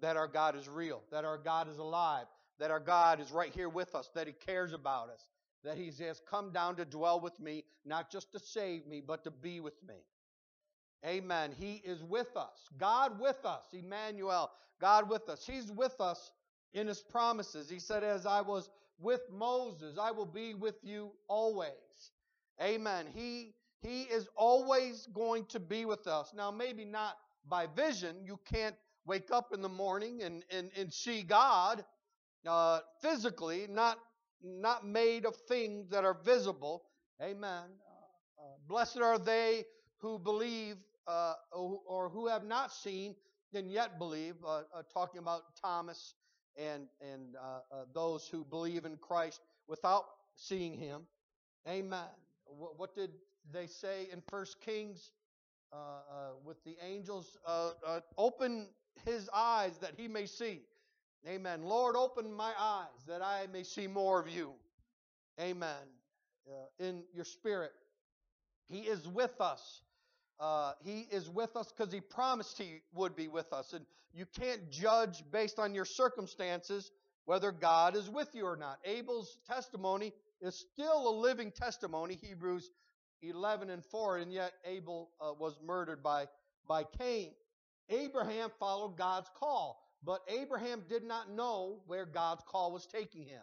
that 0.00 0.16
our 0.16 0.28
God 0.28 0.56
is 0.56 0.68
real, 0.68 1.02
that 1.10 1.24
our 1.24 1.38
God 1.38 1.68
is 1.68 1.78
alive, 1.78 2.26
that 2.58 2.70
our 2.70 2.80
God 2.80 3.20
is 3.20 3.30
right 3.30 3.52
here 3.52 3.68
with 3.68 3.94
us, 3.94 4.10
that 4.14 4.26
He 4.26 4.32
cares 4.32 4.72
about 4.72 5.08
us, 5.08 5.28
that 5.64 5.76
He 5.76 5.92
has 6.04 6.20
come 6.28 6.52
down 6.52 6.76
to 6.76 6.84
dwell 6.84 7.20
with 7.20 7.38
me, 7.40 7.64
not 7.84 8.10
just 8.10 8.32
to 8.32 8.38
save 8.38 8.86
me, 8.86 9.00
but 9.00 9.24
to 9.24 9.30
be 9.30 9.60
with 9.60 9.80
me. 9.86 9.94
Amen. 11.04 11.52
He 11.58 11.82
is 11.84 12.02
with 12.02 12.36
us. 12.36 12.68
God 12.78 13.18
with 13.20 13.44
us. 13.44 13.64
Emmanuel. 13.72 14.50
God 14.80 15.08
with 15.08 15.28
us. 15.28 15.44
He's 15.46 15.70
with 15.70 16.00
us 16.00 16.30
in 16.74 16.86
His 16.86 17.00
promises. 17.00 17.68
He 17.68 17.78
said, 17.78 18.04
As 18.04 18.24
I 18.26 18.40
was 18.40 18.70
with 19.00 19.22
Moses, 19.30 19.98
I 20.00 20.12
will 20.12 20.26
be 20.26 20.54
with 20.54 20.76
you 20.82 21.10
always. 21.28 21.70
Amen. 22.60 23.06
He 23.12 23.54
he 23.82 24.02
is 24.02 24.28
always 24.36 25.08
going 25.12 25.44
to 25.46 25.58
be 25.60 25.84
with 25.84 26.06
us. 26.06 26.32
Now, 26.34 26.50
maybe 26.50 26.84
not 26.84 27.16
by 27.48 27.66
vision. 27.66 28.16
You 28.24 28.38
can't 28.50 28.76
wake 29.04 29.30
up 29.32 29.52
in 29.52 29.60
the 29.60 29.68
morning 29.68 30.22
and, 30.22 30.44
and, 30.50 30.70
and 30.76 30.92
see 30.92 31.22
God 31.22 31.84
uh, 32.46 32.80
physically, 33.00 33.66
not, 33.68 33.98
not 34.42 34.86
made 34.86 35.26
of 35.26 35.34
things 35.48 35.88
that 35.90 36.04
are 36.04 36.16
visible. 36.24 36.84
Amen. 37.20 37.64
Uh, 37.64 38.42
uh, 38.42 38.44
blessed 38.68 38.98
are 38.98 39.18
they 39.18 39.64
who 39.98 40.18
believe 40.18 40.76
uh, 41.08 41.34
or 41.52 42.08
who 42.08 42.28
have 42.28 42.44
not 42.44 42.72
seen 42.72 43.16
and 43.52 43.70
yet 43.70 43.98
believe. 43.98 44.34
Uh, 44.44 44.62
uh, 44.74 44.82
talking 44.92 45.18
about 45.18 45.42
Thomas 45.60 46.14
and, 46.56 46.86
and 47.00 47.34
those 47.92 48.28
who 48.28 48.44
believe 48.44 48.84
in 48.84 48.96
Christ 48.96 49.40
without 49.66 50.04
seeing 50.36 50.74
him. 50.74 51.02
Amen. 51.68 52.08
What 52.56 52.94
did 52.94 53.10
they 53.52 53.66
say 53.66 54.08
in 54.12 54.22
First 54.28 54.60
Kings 54.60 55.10
uh, 55.72 55.76
uh, 55.76 56.30
with 56.44 56.62
the 56.64 56.76
angels, 56.86 57.38
uh, 57.46 57.70
uh, 57.86 58.00
open 58.18 58.68
his 59.06 59.28
eyes 59.34 59.78
that 59.78 59.92
he 59.96 60.06
may 60.06 60.26
see. 60.26 60.60
Amen. 61.26 61.62
Lord, 61.62 61.96
open 61.96 62.32
my 62.32 62.52
eyes 62.58 63.04
that 63.08 63.22
I 63.22 63.46
may 63.52 63.62
see 63.62 63.86
more 63.86 64.20
of 64.20 64.28
you. 64.28 64.52
Amen. 65.40 65.86
Uh, 66.46 66.84
in 66.84 67.04
your 67.14 67.24
spirit. 67.24 67.72
He 68.68 68.80
is 68.80 69.06
with 69.08 69.40
us. 69.40 69.82
Uh, 70.40 70.72
he 70.84 71.06
is 71.10 71.30
with 71.30 71.56
us 71.56 71.72
because 71.72 71.92
he 71.92 72.00
promised 72.00 72.58
he 72.58 72.82
would 72.94 73.14
be 73.14 73.28
with 73.28 73.52
us. 73.52 73.72
And 73.72 73.86
you 74.12 74.26
can't 74.38 74.70
judge 74.70 75.22
based 75.30 75.58
on 75.58 75.74
your 75.74 75.84
circumstances 75.84 76.90
whether 77.24 77.52
God 77.52 77.96
is 77.96 78.10
with 78.10 78.28
you 78.34 78.44
or 78.44 78.56
not. 78.56 78.78
Abel's 78.84 79.38
testimony 79.46 80.12
is 80.42 80.54
still 80.72 81.08
a 81.08 81.14
living 81.14 81.50
testimony. 81.50 82.18
Hebrews 82.20 82.70
11 83.22 83.70
and 83.70 83.84
4, 83.84 84.18
and 84.18 84.32
yet 84.32 84.52
Abel 84.64 85.10
uh, 85.20 85.32
was 85.38 85.58
murdered 85.64 86.02
by, 86.02 86.26
by 86.68 86.84
Cain. 86.98 87.30
Abraham 87.88 88.50
followed 88.58 88.96
God's 88.98 89.30
call, 89.34 89.88
but 90.04 90.22
Abraham 90.28 90.82
did 90.88 91.04
not 91.04 91.30
know 91.30 91.80
where 91.86 92.04
God's 92.04 92.42
call 92.46 92.72
was 92.72 92.86
taking 92.86 93.24
him. 93.24 93.42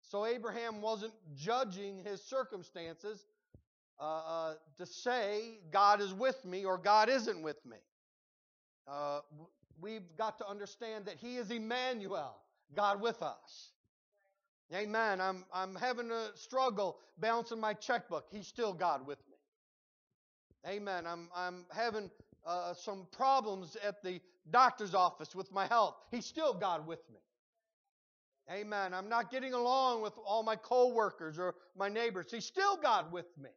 So 0.00 0.26
Abraham 0.26 0.80
wasn't 0.80 1.12
judging 1.36 2.02
his 2.04 2.22
circumstances 2.22 3.24
uh, 4.00 4.04
uh, 4.04 4.54
to 4.78 4.86
say, 4.86 5.58
God 5.70 6.00
is 6.00 6.12
with 6.12 6.44
me 6.44 6.64
or 6.64 6.76
God 6.76 7.08
isn't 7.08 7.40
with 7.40 7.64
me. 7.64 7.76
Uh, 8.88 9.20
we've 9.80 10.16
got 10.16 10.38
to 10.38 10.48
understand 10.48 11.04
that 11.06 11.16
He 11.20 11.36
is 11.36 11.50
Emmanuel, 11.50 12.34
God 12.74 13.00
with 13.00 13.22
us. 13.22 13.72
Amen. 14.74 15.20
I'm, 15.20 15.44
I'm 15.52 15.74
having 15.74 16.10
a 16.10 16.28
struggle 16.34 16.98
balancing 17.18 17.60
my 17.60 17.74
checkbook. 17.74 18.26
He's 18.30 18.46
still 18.46 18.72
God 18.72 19.06
with 19.06 19.18
me. 19.28 19.36
Amen. 20.70 21.06
I'm, 21.06 21.28
I'm 21.34 21.66
having 21.70 22.10
uh, 22.46 22.72
some 22.74 23.06
problems 23.12 23.76
at 23.86 24.02
the 24.02 24.20
doctor's 24.50 24.94
office 24.94 25.34
with 25.34 25.52
my 25.52 25.66
health. 25.66 25.96
He's 26.10 26.24
still 26.24 26.54
God 26.54 26.86
with 26.86 27.00
me. 27.10 27.18
Amen. 28.50 28.94
I'm 28.94 29.08
not 29.08 29.30
getting 29.30 29.54
along 29.54 30.02
with 30.02 30.14
all 30.26 30.42
my 30.42 30.56
coworkers 30.56 31.38
or 31.38 31.54
my 31.76 31.88
neighbors. 31.88 32.26
He's 32.30 32.44
still 32.44 32.76
God 32.76 33.12
with 33.12 33.26
me. 33.38 33.50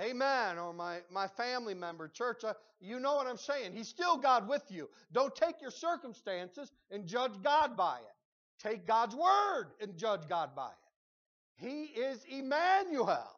Amen. 0.00 0.58
Or 0.58 0.72
my, 0.72 0.98
my 1.10 1.26
family 1.26 1.74
member, 1.74 2.08
church, 2.08 2.42
uh, 2.44 2.54
you 2.80 3.00
know 3.00 3.16
what 3.16 3.26
I'm 3.26 3.36
saying. 3.36 3.72
He's 3.74 3.88
still 3.88 4.16
God 4.16 4.48
with 4.48 4.62
you. 4.70 4.88
Don't 5.12 5.34
take 5.34 5.60
your 5.60 5.70
circumstances 5.70 6.72
and 6.90 7.06
judge 7.06 7.32
God 7.42 7.76
by 7.76 7.98
it. 7.98 8.19
Take 8.62 8.86
God's 8.86 9.14
word 9.14 9.68
and 9.80 9.96
judge 9.96 10.28
God 10.28 10.50
by 10.54 10.68
it. 10.68 11.66
He 11.66 11.84
is 11.84 12.24
Emmanuel, 12.30 13.30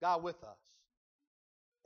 God 0.00 0.22
with 0.22 0.42
us. 0.42 0.58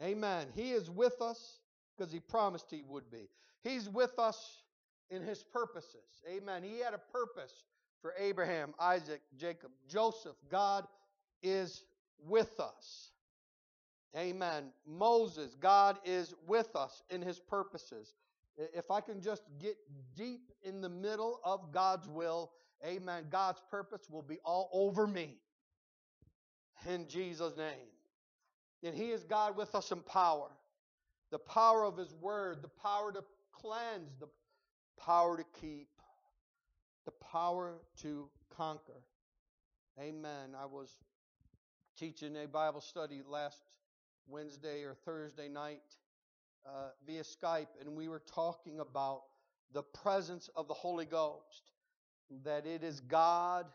Amen. 0.03 0.47
He 0.55 0.71
is 0.71 0.91
with 0.91 1.21
us 1.21 1.59
because 1.97 2.13
He 2.13 2.21
promised 2.21 2.67
He 2.71 2.83
would 2.89 3.11
be. 3.11 3.29
He's 3.63 3.89
with 3.89 4.19
us 4.19 4.63
in 5.11 5.23
His 5.23 5.43
purposes. 5.43 6.23
Amen. 6.29 6.63
He 6.63 6.79
had 6.79 6.95
a 6.95 7.01
purpose 7.13 7.65
for 8.01 8.15
Abraham, 8.19 8.75
Isaac, 8.79 9.21
Jacob, 9.37 9.71
Joseph. 9.89 10.37
God 10.51 10.87
is 11.43 11.83
with 12.27 12.61
us. 12.61 13.11
Amen. 14.17 14.71
Moses, 14.87 15.57
God 15.61 15.99
is 16.05 16.35
with 16.47 16.75
us 16.77 17.03
in 17.11 17.23
His 17.23 17.39
purposes. 17.39 18.15
If 18.57 18.91
I 18.91 19.01
can 19.01 19.21
just 19.21 19.43
get 19.61 19.77
deep 20.17 20.51
in 20.63 20.81
the 20.81 20.89
middle 20.89 21.41
of 21.45 21.73
God's 21.73 22.09
will 22.09 22.51
Amen. 22.85 23.27
God's 23.31 23.61
purpose 23.71 24.09
will 24.11 24.23
be 24.23 24.39
all 24.45 24.71
over 24.73 25.07
me. 25.07 25.37
In 26.89 27.09
Jesus' 27.09 27.57
name. 27.57 27.89
And 28.83 28.95
He 28.95 29.11
is 29.11 29.25
God 29.25 29.57
with 29.57 29.75
us 29.75 29.91
in 29.91 30.01
power. 30.01 30.49
The 31.31 31.39
power 31.39 31.85
of 31.85 31.97
His 31.97 32.15
Word, 32.15 32.63
the 32.63 32.69
power 32.69 33.13
to 33.13 33.25
cleanse, 33.53 34.17
the 34.21 34.29
power 34.99 35.37
to 35.37 35.45
keep, 35.61 35.89
the 37.05 37.11
power 37.11 37.75
to 38.03 38.29
conquer. 38.57 39.03
Amen. 40.01 40.55
I 40.57 40.67
was 40.67 40.91
teaching 41.99 42.37
a 42.37 42.47
Bible 42.47 42.81
study 42.81 43.23
last 43.29 43.63
Wednesday 44.29 44.85
or 44.85 44.95
Thursday 44.95 45.49
night 45.49 45.83
uh, 46.67 46.91
via 47.07 47.23
Skype, 47.23 47.69
and 47.81 47.97
we 47.97 48.09
were 48.09 48.21
talking 48.21 48.81
about 48.81 49.23
the 49.73 49.83
presence 49.83 50.49
of 50.55 50.69
the 50.69 50.75
Holy 50.75 51.07
Ghost, 51.07 51.73
that 52.45 52.67
it 52.67 52.83
is 52.83 53.01
God, 53.01 53.67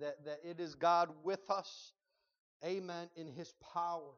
that, 0.00 0.24
that 0.24 0.40
it 0.44 0.60
is 0.60 0.74
God 0.74 1.10
with 1.22 1.50
us, 1.50 1.92
amen, 2.64 3.08
in 3.16 3.26
His 3.26 3.54
power. 3.74 4.12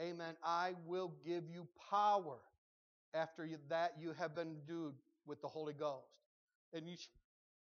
Amen. 0.00 0.34
I 0.42 0.74
will 0.86 1.12
give 1.24 1.44
you 1.52 1.66
power 1.90 2.36
after 3.12 3.44
you, 3.44 3.56
that 3.68 3.94
you 4.00 4.12
have 4.18 4.34
been 4.34 4.48
endued 4.48 4.94
with 5.26 5.40
the 5.42 5.48
Holy 5.48 5.74
Ghost. 5.74 6.06
And 6.72 6.88
you, 6.88 6.96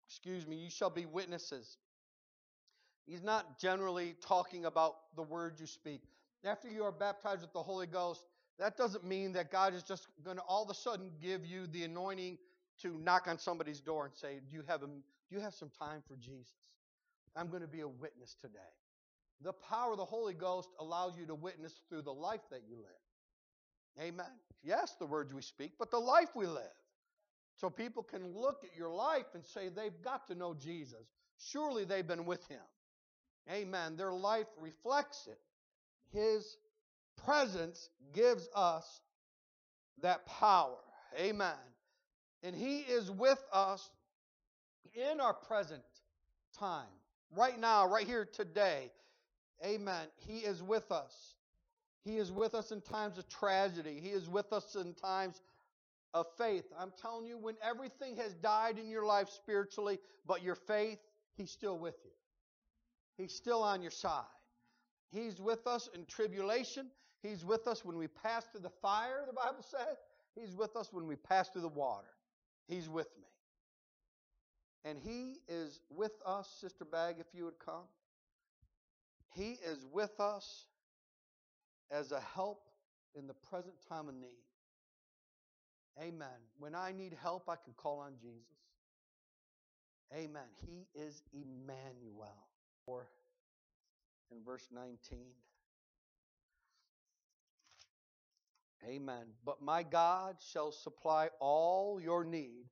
excuse 0.08 0.46
me, 0.48 0.56
you 0.56 0.70
shall 0.70 0.90
be 0.90 1.06
witnesses. 1.06 1.78
He's 3.08 3.24
not 3.24 3.60
generally 3.60 4.16
talking 4.22 4.66
about 4.66 5.16
the 5.16 5.24
word 5.24 5.60
you 5.60 5.66
speak. 5.66 6.04
After 6.46 6.70
you 6.70 6.84
are 6.84 6.92
baptized 6.92 7.42
with 7.42 7.54
the 7.54 7.64
Holy 7.64 7.88
Ghost, 7.88 8.24
that 8.60 8.78
doesn't 8.78 9.04
mean 9.04 9.34
that 9.34 9.52
God 9.52 9.74
is 9.74 9.84
just 9.84 10.08
going 10.24 10.38
to 10.38 10.44
all 10.44 10.64
of 10.64 10.70
a 10.70 10.74
sudden 10.74 11.12
give 11.22 11.46
you 11.46 11.68
the 11.68 11.84
anointing 11.84 12.38
to 12.82 12.98
knock 13.00 13.28
on 13.28 13.38
somebody's 13.38 13.80
door 13.80 14.06
and 14.06 14.16
say, 14.16 14.40
"Do 14.50 14.56
you 14.56 14.64
have 14.68 14.84
a, 14.84 14.88
you 15.32 15.40
have 15.40 15.54
some 15.54 15.70
time 15.80 16.02
for 16.08 16.16
Jesus? 16.16 16.54
I'm 17.36 17.50
going 17.50 17.62
to 17.62 17.68
be 17.68 17.82
a 17.82 17.88
witness 17.88 18.36
today." 18.42 18.60
The 19.42 19.54
power 19.54 19.92
of 19.92 19.98
the 19.98 20.06
Holy 20.06 20.34
Ghost 20.34 20.70
allows 20.80 21.18
you 21.18 21.26
to 21.26 21.36
witness 21.36 21.74
through 21.90 22.04
the 22.04 22.14
life 22.14 22.42
that 22.52 22.62
you 22.68 22.76
live. 22.76 24.00
Amen. 24.00 24.32
Yes, 24.64 24.94
the 25.00 25.08
words 25.08 25.34
we 25.34 25.42
speak, 25.42 25.74
but 25.80 25.90
the 25.90 26.00
life 26.00 26.30
we 26.36 26.46
live. 26.46 26.76
So 27.56 27.70
people 27.70 28.04
can 28.04 28.36
look 28.36 28.64
at 28.64 28.78
your 28.78 28.92
life 28.92 29.26
and 29.34 29.46
say 29.46 29.70
they've 29.70 30.02
got 30.04 30.28
to 30.28 30.36
know 30.36 30.54
Jesus. 30.54 31.06
Surely 31.38 31.86
they've 31.86 32.08
been 32.08 32.26
with 32.26 32.48
him. 32.48 32.62
Amen. 33.52 33.98
Their 33.98 34.14
life 34.14 34.48
reflects 34.60 35.28
it. 35.28 35.40
His 36.12 36.46
presence 37.26 37.90
gives 38.14 38.48
us 38.56 38.86
that 40.02 40.26
power. 40.26 40.78
Amen. 41.20 41.58
And 42.44 42.56
He 42.56 42.80
is 42.80 43.10
with 43.10 43.40
us 43.52 43.90
in 44.94 45.20
our 45.20 45.34
present 45.34 45.84
time, 46.58 46.88
right 47.36 47.60
now, 47.60 47.88
right 47.88 48.06
here 48.08 48.26
today. 48.26 48.92
Amen. 49.66 50.08
He 50.28 50.40
is 50.40 50.62
with 50.64 50.92
us. 50.92 51.36
He 52.04 52.18
is 52.18 52.32
with 52.32 52.56
us 52.56 52.72
in 52.72 52.82
times 52.82 53.18
of 53.18 53.30
tragedy. 53.30 54.00
He 54.02 54.10
is 54.10 54.28
with 54.28 54.52
us 54.54 54.76
in 54.76 54.94
times 54.96 55.42
of 56.14 56.26
faith. 56.38 56.66
I'm 56.78 56.92
telling 57.02 57.26
you, 57.26 57.38
when 57.38 57.56
everything 57.64 58.16
has 58.18 58.34
died 58.34 58.80
in 58.80 58.90
your 58.90 59.06
life 59.06 59.30
spiritually, 59.30 60.00
but 60.26 60.42
your 60.42 60.56
faith, 60.56 61.00
He's 61.36 61.52
still 61.52 61.78
with 61.78 61.96
you. 62.04 62.12
He's 63.18 63.34
still 63.34 63.62
on 63.62 63.82
your 63.82 63.92
side. 63.92 64.24
He's 65.12 65.40
with 65.40 65.68
us 65.68 65.90
in 65.94 66.06
tribulation. 66.06 66.88
He's 67.22 67.46
with 67.46 67.68
us 67.68 67.86
when 67.86 67.98
we 67.98 68.08
pass 68.08 68.46
through 68.52 68.62
the 68.62 68.72
fire, 68.82 69.24
the 69.28 69.34
Bible 69.34 69.62
says. 69.62 69.98
He's 70.36 70.56
with 70.56 70.76
us 70.76 70.90
when 70.92 71.06
we 71.08 71.16
pass 71.16 71.50
through 71.50 71.62
the 71.62 71.68
water. 71.68 72.08
He's 72.68 72.90
with 72.90 73.08
me. 73.20 73.28
And 74.84 74.98
He 74.98 75.38
is 75.48 75.80
with 75.90 76.14
us, 76.26 76.50
Sister 76.60 76.86
Bag, 76.86 77.16
if 77.20 77.28
you 77.34 77.46
would 77.46 77.60
come. 77.60 77.86
He 79.34 79.58
is 79.66 79.86
with 79.92 80.20
us 80.20 80.66
as 81.92 82.12
a 82.12 82.20
help 82.20 82.70
in 83.16 83.28
the 83.28 83.34
present 83.34 83.76
time 83.88 84.10
of 84.10 84.16
need. 84.16 84.30
Amen. 86.00 86.28
When 86.58 86.74
I 86.74 86.92
need 86.92 87.16
help, 87.22 87.50
I 87.50 87.56
can 87.56 87.74
call 87.76 88.00
on 88.00 88.14
Jesus. 88.22 88.42
Amen. 90.14 90.48
He 90.66 90.88
is 91.00 91.22
Emmanuel. 91.34 92.48
Or 92.86 93.08
in 94.32 94.44
verse 94.44 94.68
19. 94.74 95.20
Amen. 98.88 99.26
But 99.46 99.62
my 99.62 99.84
God 99.84 100.38
shall 100.52 100.72
supply 100.72 101.30
all 101.40 102.00
your 102.02 102.24
need 102.24 102.66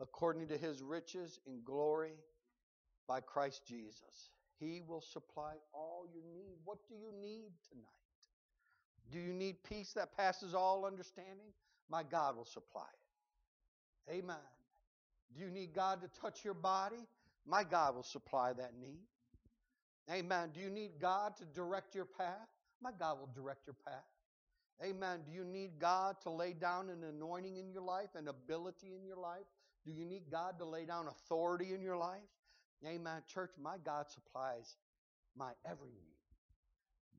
according 0.00 0.48
to 0.48 0.56
his 0.56 0.82
riches 0.82 1.40
in 1.46 1.62
glory 1.64 2.14
by 3.08 3.20
Christ 3.20 3.62
Jesus. 3.66 4.30
He 4.58 4.80
will 4.86 5.00
supply 5.00 5.54
all 5.72 6.06
your 6.12 6.24
need. 6.34 6.56
What 6.64 6.78
do 6.88 6.94
you 6.94 7.12
need 7.20 7.50
tonight? 7.70 7.84
Do 9.12 9.18
you 9.18 9.32
need 9.32 9.62
peace 9.62 9.92
that 9.94 10.16
passes 10.16 10.54
all 10.54 10.84
understanding? 10.84 11.52
My 11.88 12.02
God 12.02 12.36
will 12.36 12.44
supply 12.44 12.82
it. 14.08 14.12
Amen. 14.12 14.36
Do 15.34 15.42
you 15.42 15.50
need 15.50 15.72
God 15.74 16.00
to 16.02 16.20
touch 16.20 16.44
your 16.44 16.54
body? 16.54 17.06
My 17.46 17.62
God 17.64 17.94
will 17.94 18.02
supply 18.02 18.52
that 18.52 18.72
need. 18.80 19.06
Amen. 20.10 20.50
Do 20.54 20.60
you 20.60 20.70
need 20.70 20.92
God 21.00 21.36
to 21.36 21.44
direct 21.44 21.94
your 21.94 22.04
path? 22.04 22.48
My 22.82 22.90
God 22.98 23.18
will 23.18 23.30
direct 23.34 23.66
your 23.66 23.76
path. 23.84 24.04
Amen. 24.84 25.20
Do 25.26 25.32
you 25.32 25.44
need 25.44 25.78
God 25.78 26.16
to 26.22 26.30
lay 26.30 26.52
down 26.52 26.90
an 26.90 27.02
anointing 27.02 27.56
in 27.56 27.70
your 27.70 27.82
life, 27.82 28.10
an 28.14 28.28
ability 28.28 28.94
in 28.94 29.06
your 29.06 29.16
life? 29.16 29.46
Do 29.86 29.92
you 29.92 30.04
need 30.04 30.24
God 30.30 30.58
to 30.58 30.64
lay 30.64 30.84
down 30.84 31.06
authority 31.06 31.72
in 31.72 31.80
your 31.80 31.96
life? 31.96 32.18
Amen. 32.84 33.22
Church, 33.32 33.52
my 33.62 33.76
God 33.84 34.06
supplies 34.10 34.76
my 35.36 35.52
every 35.64 35.90
need 35.90 36.16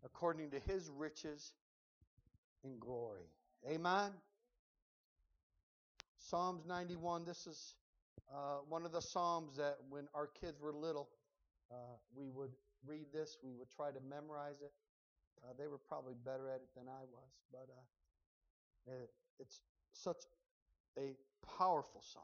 according 0.04 0.52
to 0.52 0.60
his 0.60 0.92
riches 0.96 1.54
in 2.64 2.78
glory. 2.80 3.30
Amen. 3.68 4.12
Psalms 6.20 6.66
91. 6.68 7.24
This 7.26 7.48
is 7.48 7.76
uh, 8.34 8.58
one 8.68 8.86
of 8.86 8.92
the 8.92 9.02
Psalms 9.02 9.56
that 9.56 9.78
when 9.90 10.08
our 10.14 10.28
kids 10.28 10.60
were 10.60 10.74
little, 10.74 11.10
uh, 11.72 11.76
we 12.14 12.30
would 12.30 12.52
read 12.86 13.06
this, 13.14 13.38
we 13.44 13.54
would 13.54 13.70
try 13.72 13.92
to 13.92 14.00
memorize 14.10 14.62
it. 14.62 14.72
Uh, 15.44 15.54
they 15.58 15.68
were 15.68 15.78
probably 15.78 16.16
better 16.26 16.50
at 16.50 16.58
it 16.58 16.70
than 16.76 16.88
I 16.88 17.04
was, 17.12 17.30
but 17.52 17.68
uh, 17.70 18.94
it, 18.94 19.10
it's 19.40 19.62
such 19.94 20.18
a 20.98 21.16
powerful 21.58 22.02
psalm. 22.02 22.24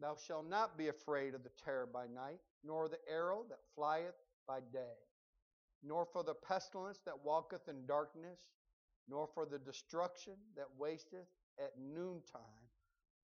Thou 0.00 0.14
shalt 0.16 0.48
not 0.48 0.78
be 0.78 0.88
afraid 0.88 1.34
of 1.34 1.42
the 1.42 1.50
terror 1.64 1.86
by 1.86 2.06
night, 2.06 2.40
nor 2.62 2.88
the 2.88 3.00
arrow 3.10 3.44
that 3.48 3.58
flieth 3.74 4.14
by 4.46 4.60
day, 4.72 4.96
nor 5.82 6.06
for 6.06 6.22
the 6.22 6.34
pestilence 6.34 7.00
that 7.04 7.24
walketh 7.24 7.68
in 7.68 7.86
darkness, 7.86 8.40
nor 9.08 9.26
for 9.26 9.44
the 9.46 9.58
destruction 9.58 10.34
that 10.56 10.68
wasteth 10.78 11.26
at 11.58 11.72
noontime. 11.78 12.42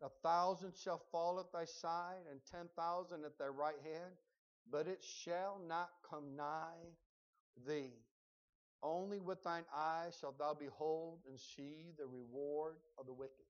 A 0.03 0.09
thousand 0.23 0.75
shall 0.77 1.03
fall 1.13 1.39
at 1.39 1.53
thy 1.53 1.65
side, 1.65 2.27
and 2.31 2.41
ten 2.51 2.69
thousand 2.77 3.25
at 3.25 3.39
thy 3.39 3.47
right 3.47 3.81
hand, 3.85 4.15
but 4.71 4.89
it 4.89 5.03
shall 5.03 5.61
not 5.67 5.91
come 6.09 6.35
nigh 6.37 6.97
thee. 7.67 7.93
Only 8.83 9.21
with 9.21 9.43
thine 9.43 9.65
eyes 9.75 10.17
shalt 10.21 10.39
thou 10.39 10.55
behold 10.55 11.21
and 11.29 11.39
see 11.39 11.93
the 11.97 12.07
reward 12.07 12.77
of 12.99 13.07
the 13.07 13.13
wicked. 13.15 13.47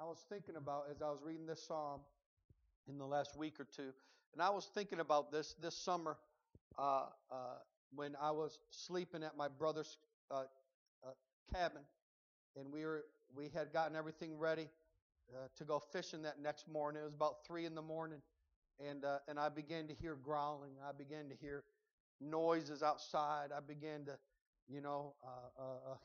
I 0.00 0.04
was 0.04 0.24
thinking 0.28 0.56
about 0.56 0.84
as 0.90 1.02
I 1.02 1.10
was 1.10 1.20
reading 1.24 1.46
this 1.46 1.62
psalm 1.62 2.00
in 2.88 2.98
the 2.98 3.06
last 3.06 3.36
week 3.36 3.60
or 3.60 3.64
two, 3.64 3.92
and 4.32 4.42
I 4.42 4.50
was 4.50 4.68
thinking 4.74 5.00
about 5.00 5.30
this 5.30 5.54
this 5.60 5.76
summer 5.76 6.16
uh, 6.78 7.06
uh, 7.30 7.34
when 7.94 8.16
I 8.20 8.30
was 8.30 8.58
sleeping 8.70 9.22
at 9.22 9.36
my 9.36 9.48
brother's 9.48 9.98
uh, 10.30 10.44
uh 11.04 11.10
cabin, 11.54 11.82
and 12.56 12.72
we 12.72 12.84
were 12.84 13.04
we 13.34 13.50
had 13.54 13.72
gotten 13.72 13.94
everything 13.94 14.38
ready 14.38 14.68
uh, 15.34 15.48
to 15.56 15.64
go 15.64 15.78
fishing 15.78 16.22
that 16.22 16.40
next 16.40 16.68
morning. 16.68 17.02
It 17.02 17.04
was 17.04 17.14
about 17.14 17.46
three 17.46 17.66
in 17.66 17.74
the 17.74 17.82
morning, 17.82 18.22
and 18.84 19.04
uh, 19.04 19.18
and 19.28 19.38
I 19.38 19.50
began 19.50 19.86
to 19.88 19.94
hear 19.94 20.16
growling. 20.16 20.72
I 20.88 20.92
began 20.92 21.28
to 21.28 21.36
hear 21.36 21.64
noises 22.20 22.82
outside. 22.82 23.50
I 23.56 23.60
began 23.60 24.04
to, 24.06 24.18
you 24.68 24.80
know, 24.80 25.14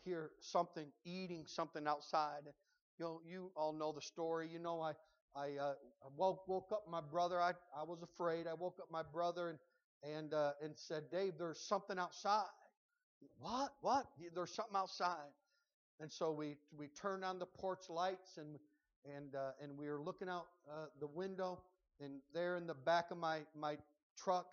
hear 0.04 0.32
something 0.40 0.88
eating 1.06 1.46
something 1.48 1.88
outside. 1.88 2.44
You 3.00 3.06
know, 3.06 3.22
you 3.26 3.52
all 3.56 3.74
know 3.74 3.92
the 3.92 4.02
story. 4.02 4.50
You 4.52 4.60
know, 4.60 4.82
I 4.82 4.94
I, 5.36 5.58
uh, 5.62 5.74
woke 6.16 6.48
woke 6.48 6.72
up 6.72 6.84
my 6.90 7.02
brother. 7.02 7.40
I 7.40 7.52
I 7.76 7.84
was 7.84 8.02
afraid. 8.02 8.48
I 8.48 8.54
woke 8.54 8.78
up 8.82 8.90
my 8.92 9.04
brother 9.04 9.50
and 9.50 9.60
and 10.16 10.34
uh, 10.34 10.52
and 10.64 10.74
said, 10.76 11.04
Dave, 11.12 11.34
there's 11.38 11.60
something 11.60 12.00
outside. 12.00 12.46
What? 13.40 13.74
What? 13.82 14.08
There's 14.34 14.54
something 14.54 14.76
outside. 14.76 15.32
And 16.00 16.12
so 16.12 16.32
we 16.32 16.56
we 16.78 16.88
turned 16.88 17.24
on 17.24 17.40
the 17.40 17.46
porch 17.46 17.90
lights 17.90 18.38
and 18.38 18.58
and 19.16 19.36
uh, 19.36 19.52
and 19.62 19.78
we 19.78 19.90
were 19.90 20.02
looking 20.02 20.30
out 20.30 20.48
uh, 20.70 20.86
the 21.00 21.08
window 21.08 21.62
and 22.00 22.22
there 22.34 22.58
in 22.58 22.68
the 22.68 22.76
back 22.76 23.12
of 23.12 23.18
my 23.18 23.40
my 23.56 23.78
truck 24.18 24.48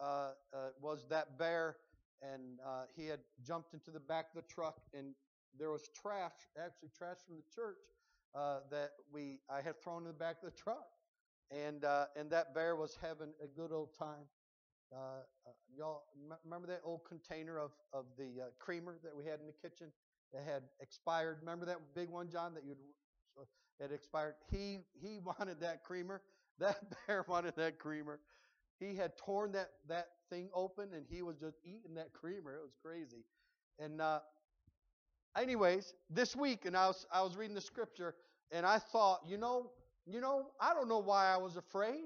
uh, 0.00 0.30
uh 0.52 0.68
was 0.80 1.06
that 1.08 1.38
bear 1.38 1.76
and 2.22 2.58
he 2.96 3.06
had 3.06 3.20
jumped 3.46 3.74
into 3.74 3.90
the 3.90 4.00
back 4.00 4.26
of 4.34 4.42
the 4.42 4.48
truck 4.48 4.80
and 4.94 5.14
there 5.58 5.70
was 5.70 5.88
trash 5.94 6.32
actually 6.58 6.90
trash 6.96 7.18
from 7.26 7.36
the 7.36 7.44
church 7.54 7.78
uh, 8.34 8.60
that 8.70 8.90
we 9.12 9.38
I 9.50 9.60
had 9.62 9.80
thrown 9.82 10.02
in 10.02 10.08
the 10.08 10.14
back 10.14 10.36
of 10.42 10.50
the 10.52 10.56
truck 10.56 10.86
and 11.50 11.84
uh, 11.84 12.06
and 12.16 12.30
that 12.30 12.54
bear 12.54 12.76
was 12.76 12.96
having 13.00 13.32
a 13.42 13.46
good 13.46 13.72
old 13.72 13.90
time. 13.98 14.26
Uh, 14.92 14.96
uh, 15.46 15.50
y'all 15.76 16.04
remember 16.44 16.66
that 16.68 16.80
old 16.84 17.02
container 17.08 17.58
of 17.58 17.72
of 17.92 18.06
the 18.18 18.42
creamer 18.58 18.96
that 19.02 19.16
we 19.16 19.24
had 19.24 19.40
in 19.40 19.46
the 19.46 19.68
kitchen? 19.68 19.92
that 20.32 20.42
had 20.42 20.64
expired. 20.80 21.38
Remember 21.40 21.64
that 21.64 21.78
big 21.94 22.08
one, 22.10 22.28
John, 22.28 22.54
that 22.54 22.64
you'd 22.66 22.76
had 23.80 23.92
expired. 23.92 24.34
He 24.50 24.80
he 25.00 25.18
wanted 25.24 25.60
that 25.60 25.82
creamer. 25.82 26.22
That 26.58 26.78
bear 27.06 27.24
wanted 27.28 27.56
that 27.56 27.78
creamer. 27.78 28.20
He 28.80 28.94
had 28.96 29.16
torn 29.16 29.52
that 29.52 29.70
that 29.88 30.08
thing 30.30 30.48
open 30.54 30.90
and 30.94 31.04
he 31.08 31.22
was 31.22 31.36
just 31.38 31.58
eating 31.64 31.94
that 31.96 32.12
creamer. 32.12 32.54
It 32.56 32.62
was 32.62 32.74
crazy. 32.82 33.24
And 33.78 34.00
uh, 34.00 34.20
anyways, 35.36 35.94
this 36.10 36.36
week, 36.36 36.64
and 36.64 36.76
I 36.76 36.88
was 36.88 37.06
I 37.12 37.22
was 37.22 37.36
reading 37.36 37.54
the 37.54 37.60
scripture, 37.60 38.14
and 38.50 38.64
I 38.66 38.78
thought, 38.78 39.20
you 39.26 39.36
know, 39.36 39.70
you 40.06 40.20
know, 40.20 40.48
I 40.60 40.74
don't 40.74 40.88
know 40.88 40.98
why 40.98 41.26
I 41.26 41.36
was 41.36 41.56
afraid. 41.56 42.04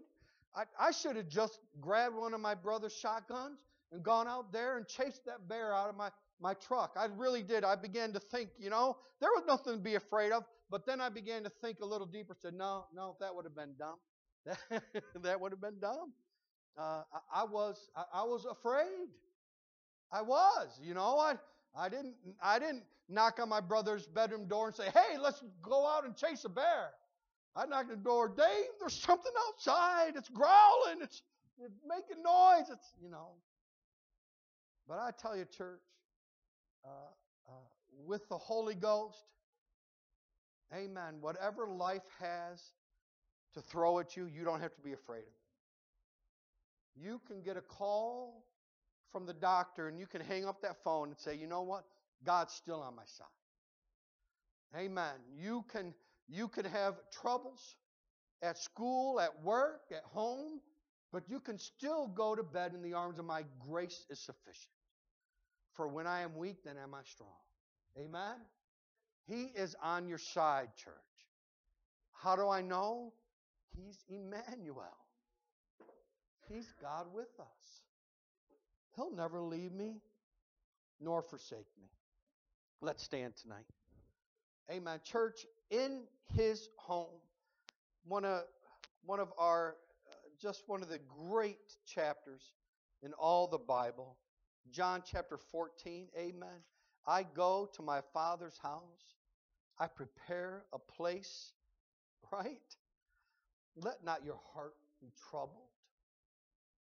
I, 0.54 0.64
I 0.80 0.90
should 0.90 1.16
have 1.16 1.28
just 1.28 1.58
grabbed 1.80 2.16
one 2.16 2.34
of 2.34 2.40
my 2.40 2.54
brother's 2.54 2.94
shotguns 2.94 3.58
and 3.92 4.02
gone 4.02 4.26
out 4.26 4.52
there 4.52 4.76
and 4.76 4.86
chased 4.86 5.24
that 5.26 5.48
bear 5.48 5.74
out 5.74 5.88
of 5.90 5.96
my 5.96 6.10
my 6.40 6.54
truck. 6.54 6.92
I 6.96 7.06
really 7.16 7.42
did. 7.42 7.64
I 7.64 7.74
began 7.74 8.12
to 8.12 8.20
think, 8.20 8.50
you 8.58 8.70
know, 8.70 8.96
there 9.20 9.30
was 9.30 9.44
nothing 9.46 9.74
to 9.74 9.78
be 9.80 9.96
afraid 9.96 10.32
of. 10.32 10.44
But 10.70 10.86
then 10.86 11.00
I 11.00 11.08
began 11.08 11.42
to 11.44 11.50
think 11.62 11.80
a 11.80 11.86
little 11.86 12.06
deeper. 12.06 12.34
Said, 12.40 12.54
no, 12.54 12.84
no, 12.94 13.16
that 13.20 13.34
would 13.34 13.44
have 13.44 13.56
been 13.56 13.74
dumb. 13.78 13.96
that 15.22 15.40
would 15.40 15.52
have 15.52 15.60
been 15.60 15.78
dumb. 15.80 16.12
Uh, 16.76 17.02
I, 17.12 17.42
I, 17.42 17.44
was, 17.44 17.90
I, 17.96 18.04
I 18.12 18.22
was 18.22 18.44
afraid. 18.44 19.08
I 20.12 20.22
was, 20.22 20.78
you 20.82 20.94
know. 20.94 21.18
I, 21.18 21.34
I 21.78 21.88
didn't, 21.88 22.14
I 22.42 22.58
didn't 22.58 22.82
knock 23.08 23.38
on 23.40 23.48
my 23.48 23.60
brother's 23.60 24.06
bedroom 24.06 24.48
door 24.48 24.66
and 24.66 24.76
say, 24.76 24.90
"Hey, 24.92 25.16
let's 25.18 25.42
go 25.62 25.86
out 25.86 26.04
and 26.04 26.16
chase 26.16 26.44
a 26.44 26.48
bear." 26.48 26.90
I 27.54 27.66
knocked 27.66 27.90
on 27.90 27.98
the 27.98 28.04
door, 28.04 28.28
Dave. 28.28 28.70
There's 28.80 29.00
something 29.00 29.32
outside. 29.48 30.14
It's 30.16 30.28
growling. 30.28 31.02
It's, 31.02 31.22
it's 31.64 31.78
making 31.88 32.22
noise. 32.22 32.68
It's, 32.70 32.92
you 33.02 33.10
know. 33.10 33.30
But 34.88 34.98
I 34.98 35.10
tell 35.20 35.36
you, 35.36 35.44
church, 35.44 35.80
uh, 36.84 36.88
uh, 37.48 37.52
with 38.06 38.28
the 38.28 38.38
Holy 38.38 38.74
Ghost. 38.74 39.24
Amen. 40.74 41.16
Whatever 41.20 41.66
life 41.66 42.02
has 42.20 42.62
to 43.54 43.60
throw 43.60 43.98
at 43.98 44.16
you, 44.16 44.26
you 44.26 44.44
don't 44.44 44.60
have 44.60 44.74
to 44.74 44.82
be 44.82 44.92
afraid 44.92 45.20
of 45.20 45.24
it. 45.24 47.02
You 47.02 47.20
can 47.26 47.40
get 47.42 47.56
a 47.56 47.60
call 47.60 48.44
from 49.12 49.26
the 49.26 49.32
doctor 49.32 49.88
and 49.88 49.98
you 49.98 50.06
can 50.06 50.20
hang 50.20 50.44
up 50.44 50.60
that 50.62 50.76
phone 50.84 51.08
and 51.08 51.18
say, 51.18 51.34
you 51.34 51.46
know 51.46 51.62
what? 51.62 51.84
God's 52.24 52.54
still 52.54 52.80
on 52.80 52.96
my 52.96 53.04
side. 53.06 53.26
Amen. 54.76 55.14
You 55.36 55.64
can 55.72 55.94
you 56.28 56.48
can 56.48 56.66
have 56.66 56.94
troubles 57.10 57.76
at 58.42 58.58
school, 58.58 59.18
at 59.18 59.42
work, 59.42 59.80
at 59.90 60.04
home, 60.04 60.60
but 61.12 61.22
you 61.28 61.40
can 61.40 61.58
still 61.58 62.06
go 62.08 62.34
to 62.34 62.42
bed 62.42 62.74
in 62.74 62.82
the 62.82 62.92
arms 62.92 63.18
of 63.18 63.24
my 63.24 63.44
grace 63.66 64.04
is 64.10 64.20
sufficient. 64.20 64.74
For 65.74 65.88
when 65.88 66.06
I 66.06 66.20
am 66.20 66.36
weak, 66.36 66.64
then 66.64 66.76
am 66.76 66.92
I 66.94 67.00
strong. 67.04 67.30
Amen? 67.98 68.36
He 69.26 69.44
is 69.58 69.74
on 69.82 70.06
your 70.06 70.18
side, 70.18 70.68
church. 70.76 70.94
How 72.12 72.36
do 72.36 72.48
I 72.48 72.60
know? 72.60 73.12
He's 73.76 74.04
Emmanuel. 74.08 74.96
He's 76.48 76.72
God 76.80 77.06
with 77.14 77.28
us. 77.38 77.87
He'll 78.98 79.14
never 79.14 79.40
leave 79.40 79.72
me 79.72 80.00
nor 81.00 81.22
forsake 81.22 81.68
me. 81.80 81.86
Let's 82.80 83.00
stand 83.00 83.36
tonight. 83.36 83.64
Amen. 84.68 84.98
Church, 85.04 85.46
in 85.70 86.02
his 86.34 86.68
home, 86.76 87.20
one 88.08 88.24
of, 88.24 88.42
one 89.04 89.20
of 89.20 89.32
our, 89.38 89.76
uh, 90.10 90.14
just 90.42 90.64
one 90.66 90.82
of 90.82 90.88
the 90.88 90.98
great 91.28 91.76
chapters 91.86 92.50
in 93.04 93.12
all 93.12 93.46
the 93.46 93.58
Bible. 93.58 94.16
John 94.72 95.04
chapter 95.08 95.38
14, 95.52 96.08
amen. 96.18 96.48
I 97.06 97.22
go 97.22 97.70
to 97.74 97.82
my 97.82 98.00
Father's 98.12 98.58
house. 98.60 99.14
I 99.78 99.86
prepare 99.86 100.64
a 100.72 100.78
place, 100.80 101.52
right? 102.32 102.58
Let 103.76 104.04
not 104.04 104.24
your 104.24 104.40
heart 104.52 104.74
be 105.00 105.12
troubled. 105.30 105.67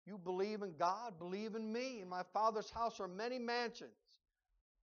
You 0.06 0.18
believe 0.18 0.62
in 0.62 0.74
God, 0.78 1.20
believe 1.20 1.56
in 1.56 1.72
me. 1.72 2.02
In 2.02 2.10
my 2.10 2.24
Father's 2.34 2.70
house 2.72 3.00
are 3.00 3.08
many 3.08 3.38
mansions. 3.38 3.92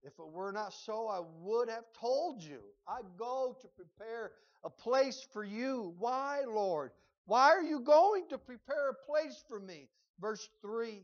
If 0.01 0.13
it 0.17 0.31
were 0.31 0.51
not 0.51 0.73
so, 0.73 1.07
I 1.07 1.21
would 1.41 1.69
have 1.69 1.85
told 1.99 2.41
you. 2.41 2.59
I 2.87 3.01
go 3.17 3.57
to 3.61 3.67
prepare 3.67 4.31
a 4.63 4.69
place 4.69 5.27
for 5.33 5.43
you. 5.43 5.93
Why, 5.99 6.43
Lord? 6.47 6.91
Why 7.25 7.49
are 7.49 7.61
you 7.61 7.81
going 7.81 8.27
to 8.29 8.37
prepare 8.37 8.89
a 8.89 9.05
place 9.05 9.43
for 9.47 9.59
me? 9.59 9.89
Verse 10.19 10.47
3 10.61 11.03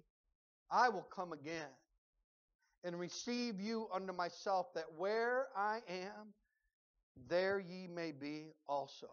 I 0.72 0.90
will 0.90 1.06
come 1.14 1.32
again 1.32 1.70
and 2.84 3.00
receive 3.00 3.60
you 3.60 3.88
unto 3.94 4.14
myself, 4.14 4.74
that 4.76 4.86
where 4.98 5.48
I 5.56 5.82
am, 5.90 6.34
there 7.28 7.60
ye 7.60 7.88
may 7.88 8.12
be 8.12 8.54
also. 8.68 9.08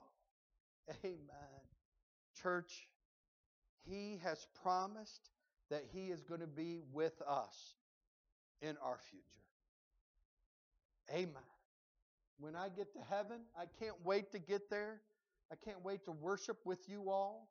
Amen. 1.04 1.18
Church, 2.42 2.88
He 3.88 4.18
has 4.22 4.46
promised 4.62 5.30
that 5.70 5.84
He 5.92 6.06
is 6.06 6.22
going 6.22 6.40
to 6.40 6.46
be 6.46 6.80
with 6.92 7.20
us 7.22 7.74
in 8.60 8.76
our 8.82 8.98
future. 9.10 9.24
Amen. 11.10 11.42
When 12.38 12.56
I 12.56 12.68
get 12.68 12.92
to 12.94 13.00
heaven, 13.08 13.40
I 13.58 13.64
can't 13.78 13.96
wait 14.04 14.32
to 14.32 14.38
get 14.38 14.70
there. 14.70 15.00
I 15.50 15.54
can't 15.64 15.84
wait 15.84 16.04
to 16.06 16.12
worship 16.12 16.58
with 16.64 16.88
you 16.88 17.10
all. 17.10 17.48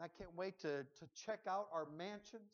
I 0.00 0.08
can't 0.08 0.34
wait 0.36 0.58
to, 0.60 0.82
to 0.82 1.08
check 1.14 1.40
out 1.48 1.68
our 1.72 1.86
mansions. 1.96 2.50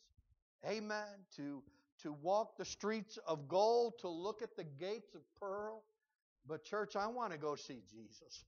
Amen. 0.67 1.07
To, 1.37 1.63
to 2.03 2.13
walk 2.13 2.57
the 2.57 2.65
streets 2.65 3.19
of 3.27 3.49
gold, 3.49 3.95
to 4.01 4.09
look 4.09 4.43
at 4.43 4.57
the 4.57 4.65
gates 4.65 5.15
of 5.15 5.23
pearl. 5.39 5.83
But, 6.47 6.65
church, 6.65 6.97
I 6.97 7.07
want 7.07 7.33
to 7.33 7.39
go 7.39 7.55
see 7.55 7.83
Jesus. 7.91 8.45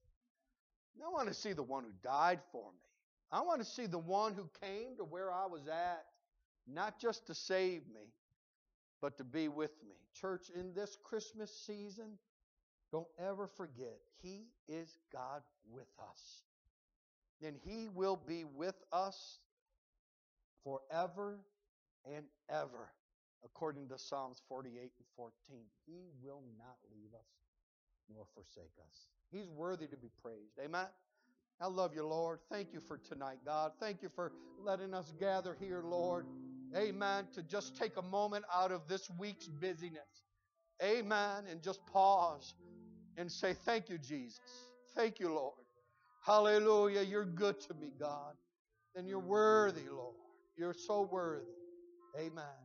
I 1.05 1.09
want 1.11 1.29
to 1.29 1.35
see 1.35 1.53
the 1.53 1.63
one 1.63 1.85
who 1.85 1.93
died 2.03 2.41
for 2.53 2.71
me. 2.73 2.94
I 3.33 3.41
want 3.41 3.61
to 3.61 3.67
see 3.67 3.87
the 3.87 3.99
one 3.99 4.35
who 4.35 4.49
came 4.61 4.97
to 4.97 5.05
where 5.05 5.33
I 5.33 5.47
was 5.47 5.67
at, 5.69 6.05
not 6.67 7.01
just 7.01 7.27
to 7.27 7.35
save 7.35 7.83
me, 7.93 8.13
but 9.01 9.19
to 9.19 9.25
be 9.25 9.49
with 9.49 9.73
me. 9.87 9.95
Church, 10.19 10.51
in 10.55 10.73
this 10.75 10.97
Christmas 11.03 11.55
season, 11.67 12.19
don't 12.93 13.09
ever 13.19 13.49
forget, 13.49 13.99
He 14.23 14.47
is 14.69 14.99
God 15.13 15.43
with 15.71 15.89
us. 15.99 16.43
And 17.45 17.57
He 17.65 17.89
will 17.89 18.17
be 18.17 18.45
with 18.45 18.77
us 18.93 19.39
forever 20.63 21.41
and 22.07 22.25
ever, 22.49 22.93
according 23.45 23.89
to 23.89 23.99
Psalms 23.99 24.43
48 24.49 24.81
and 24.81 24.91
14. 25.17 25.33
He 25.87 26.07
will 26.23 26.43
not 26.57 26.77
leave 26.91 27.13
us 27.15 27.27
nor 28.15 28.25
forsake 28.35 28.73
us. 28.87 29.09
He's 29.31 29.49
worthy 29.49 29.87
to 29.87 29.97
be 29.97 30.09
praised. 30.23 30.59
Amen. 30.63 30.87
I 31.61 31.67
love 31.67 31.95
you, 31.95 32.07
Lord. 32.07 32.41
Thank 32.51 32.73
you 32.73 32.81
for 32.81 32.99
tonight, 32.99 33.39
God. 33.45 33.73
Thank 33.81 34.03
you 34.03 34.09
for 34.15 34.33
letting 34.63 34.93
us 34.95 35.13
gather 35.19 35.57
here, 35.59 35.83
Lord. 35.85 36.27
Amen. 36.77 37.27
To 37.35 37.43
just 37.43 37.77
take 37.77 37.97
a 37.97 38.03
moment 38.03 38.45
out 38.53 38.73
of 38.73 38.89
this 38.89 39.09
week's 39.19 39.47
busyness. 39.47 40.25
Amen. 40.83 41.45
And 41.51 41.63
just 41.63 41.81
pause 41.87 42.55
and 43.17 43.31
say, 43.31 43.55
Thank 43.55 43.89
you, 43.89 43.99
Jesus. 43.99 44.41
Thank 44.97 45.21
you, 45.21 45.33
Lord. 45.33 45.55
Hallelujah. 46.25 47.03
You're 47.03 47.25
good 47.25 47.61
to 47.63 47.75
me, 47.75 47.93
God. 47.99 48.35
And 48.97 49.07
you're 49.09 49.19
worthy, 49.21 49.89
Lord. 49.91 50.15
You're 50.57 50.75
so 50.75 51.03
worthy. 51.03 51.47
Amen. 52.19 52.64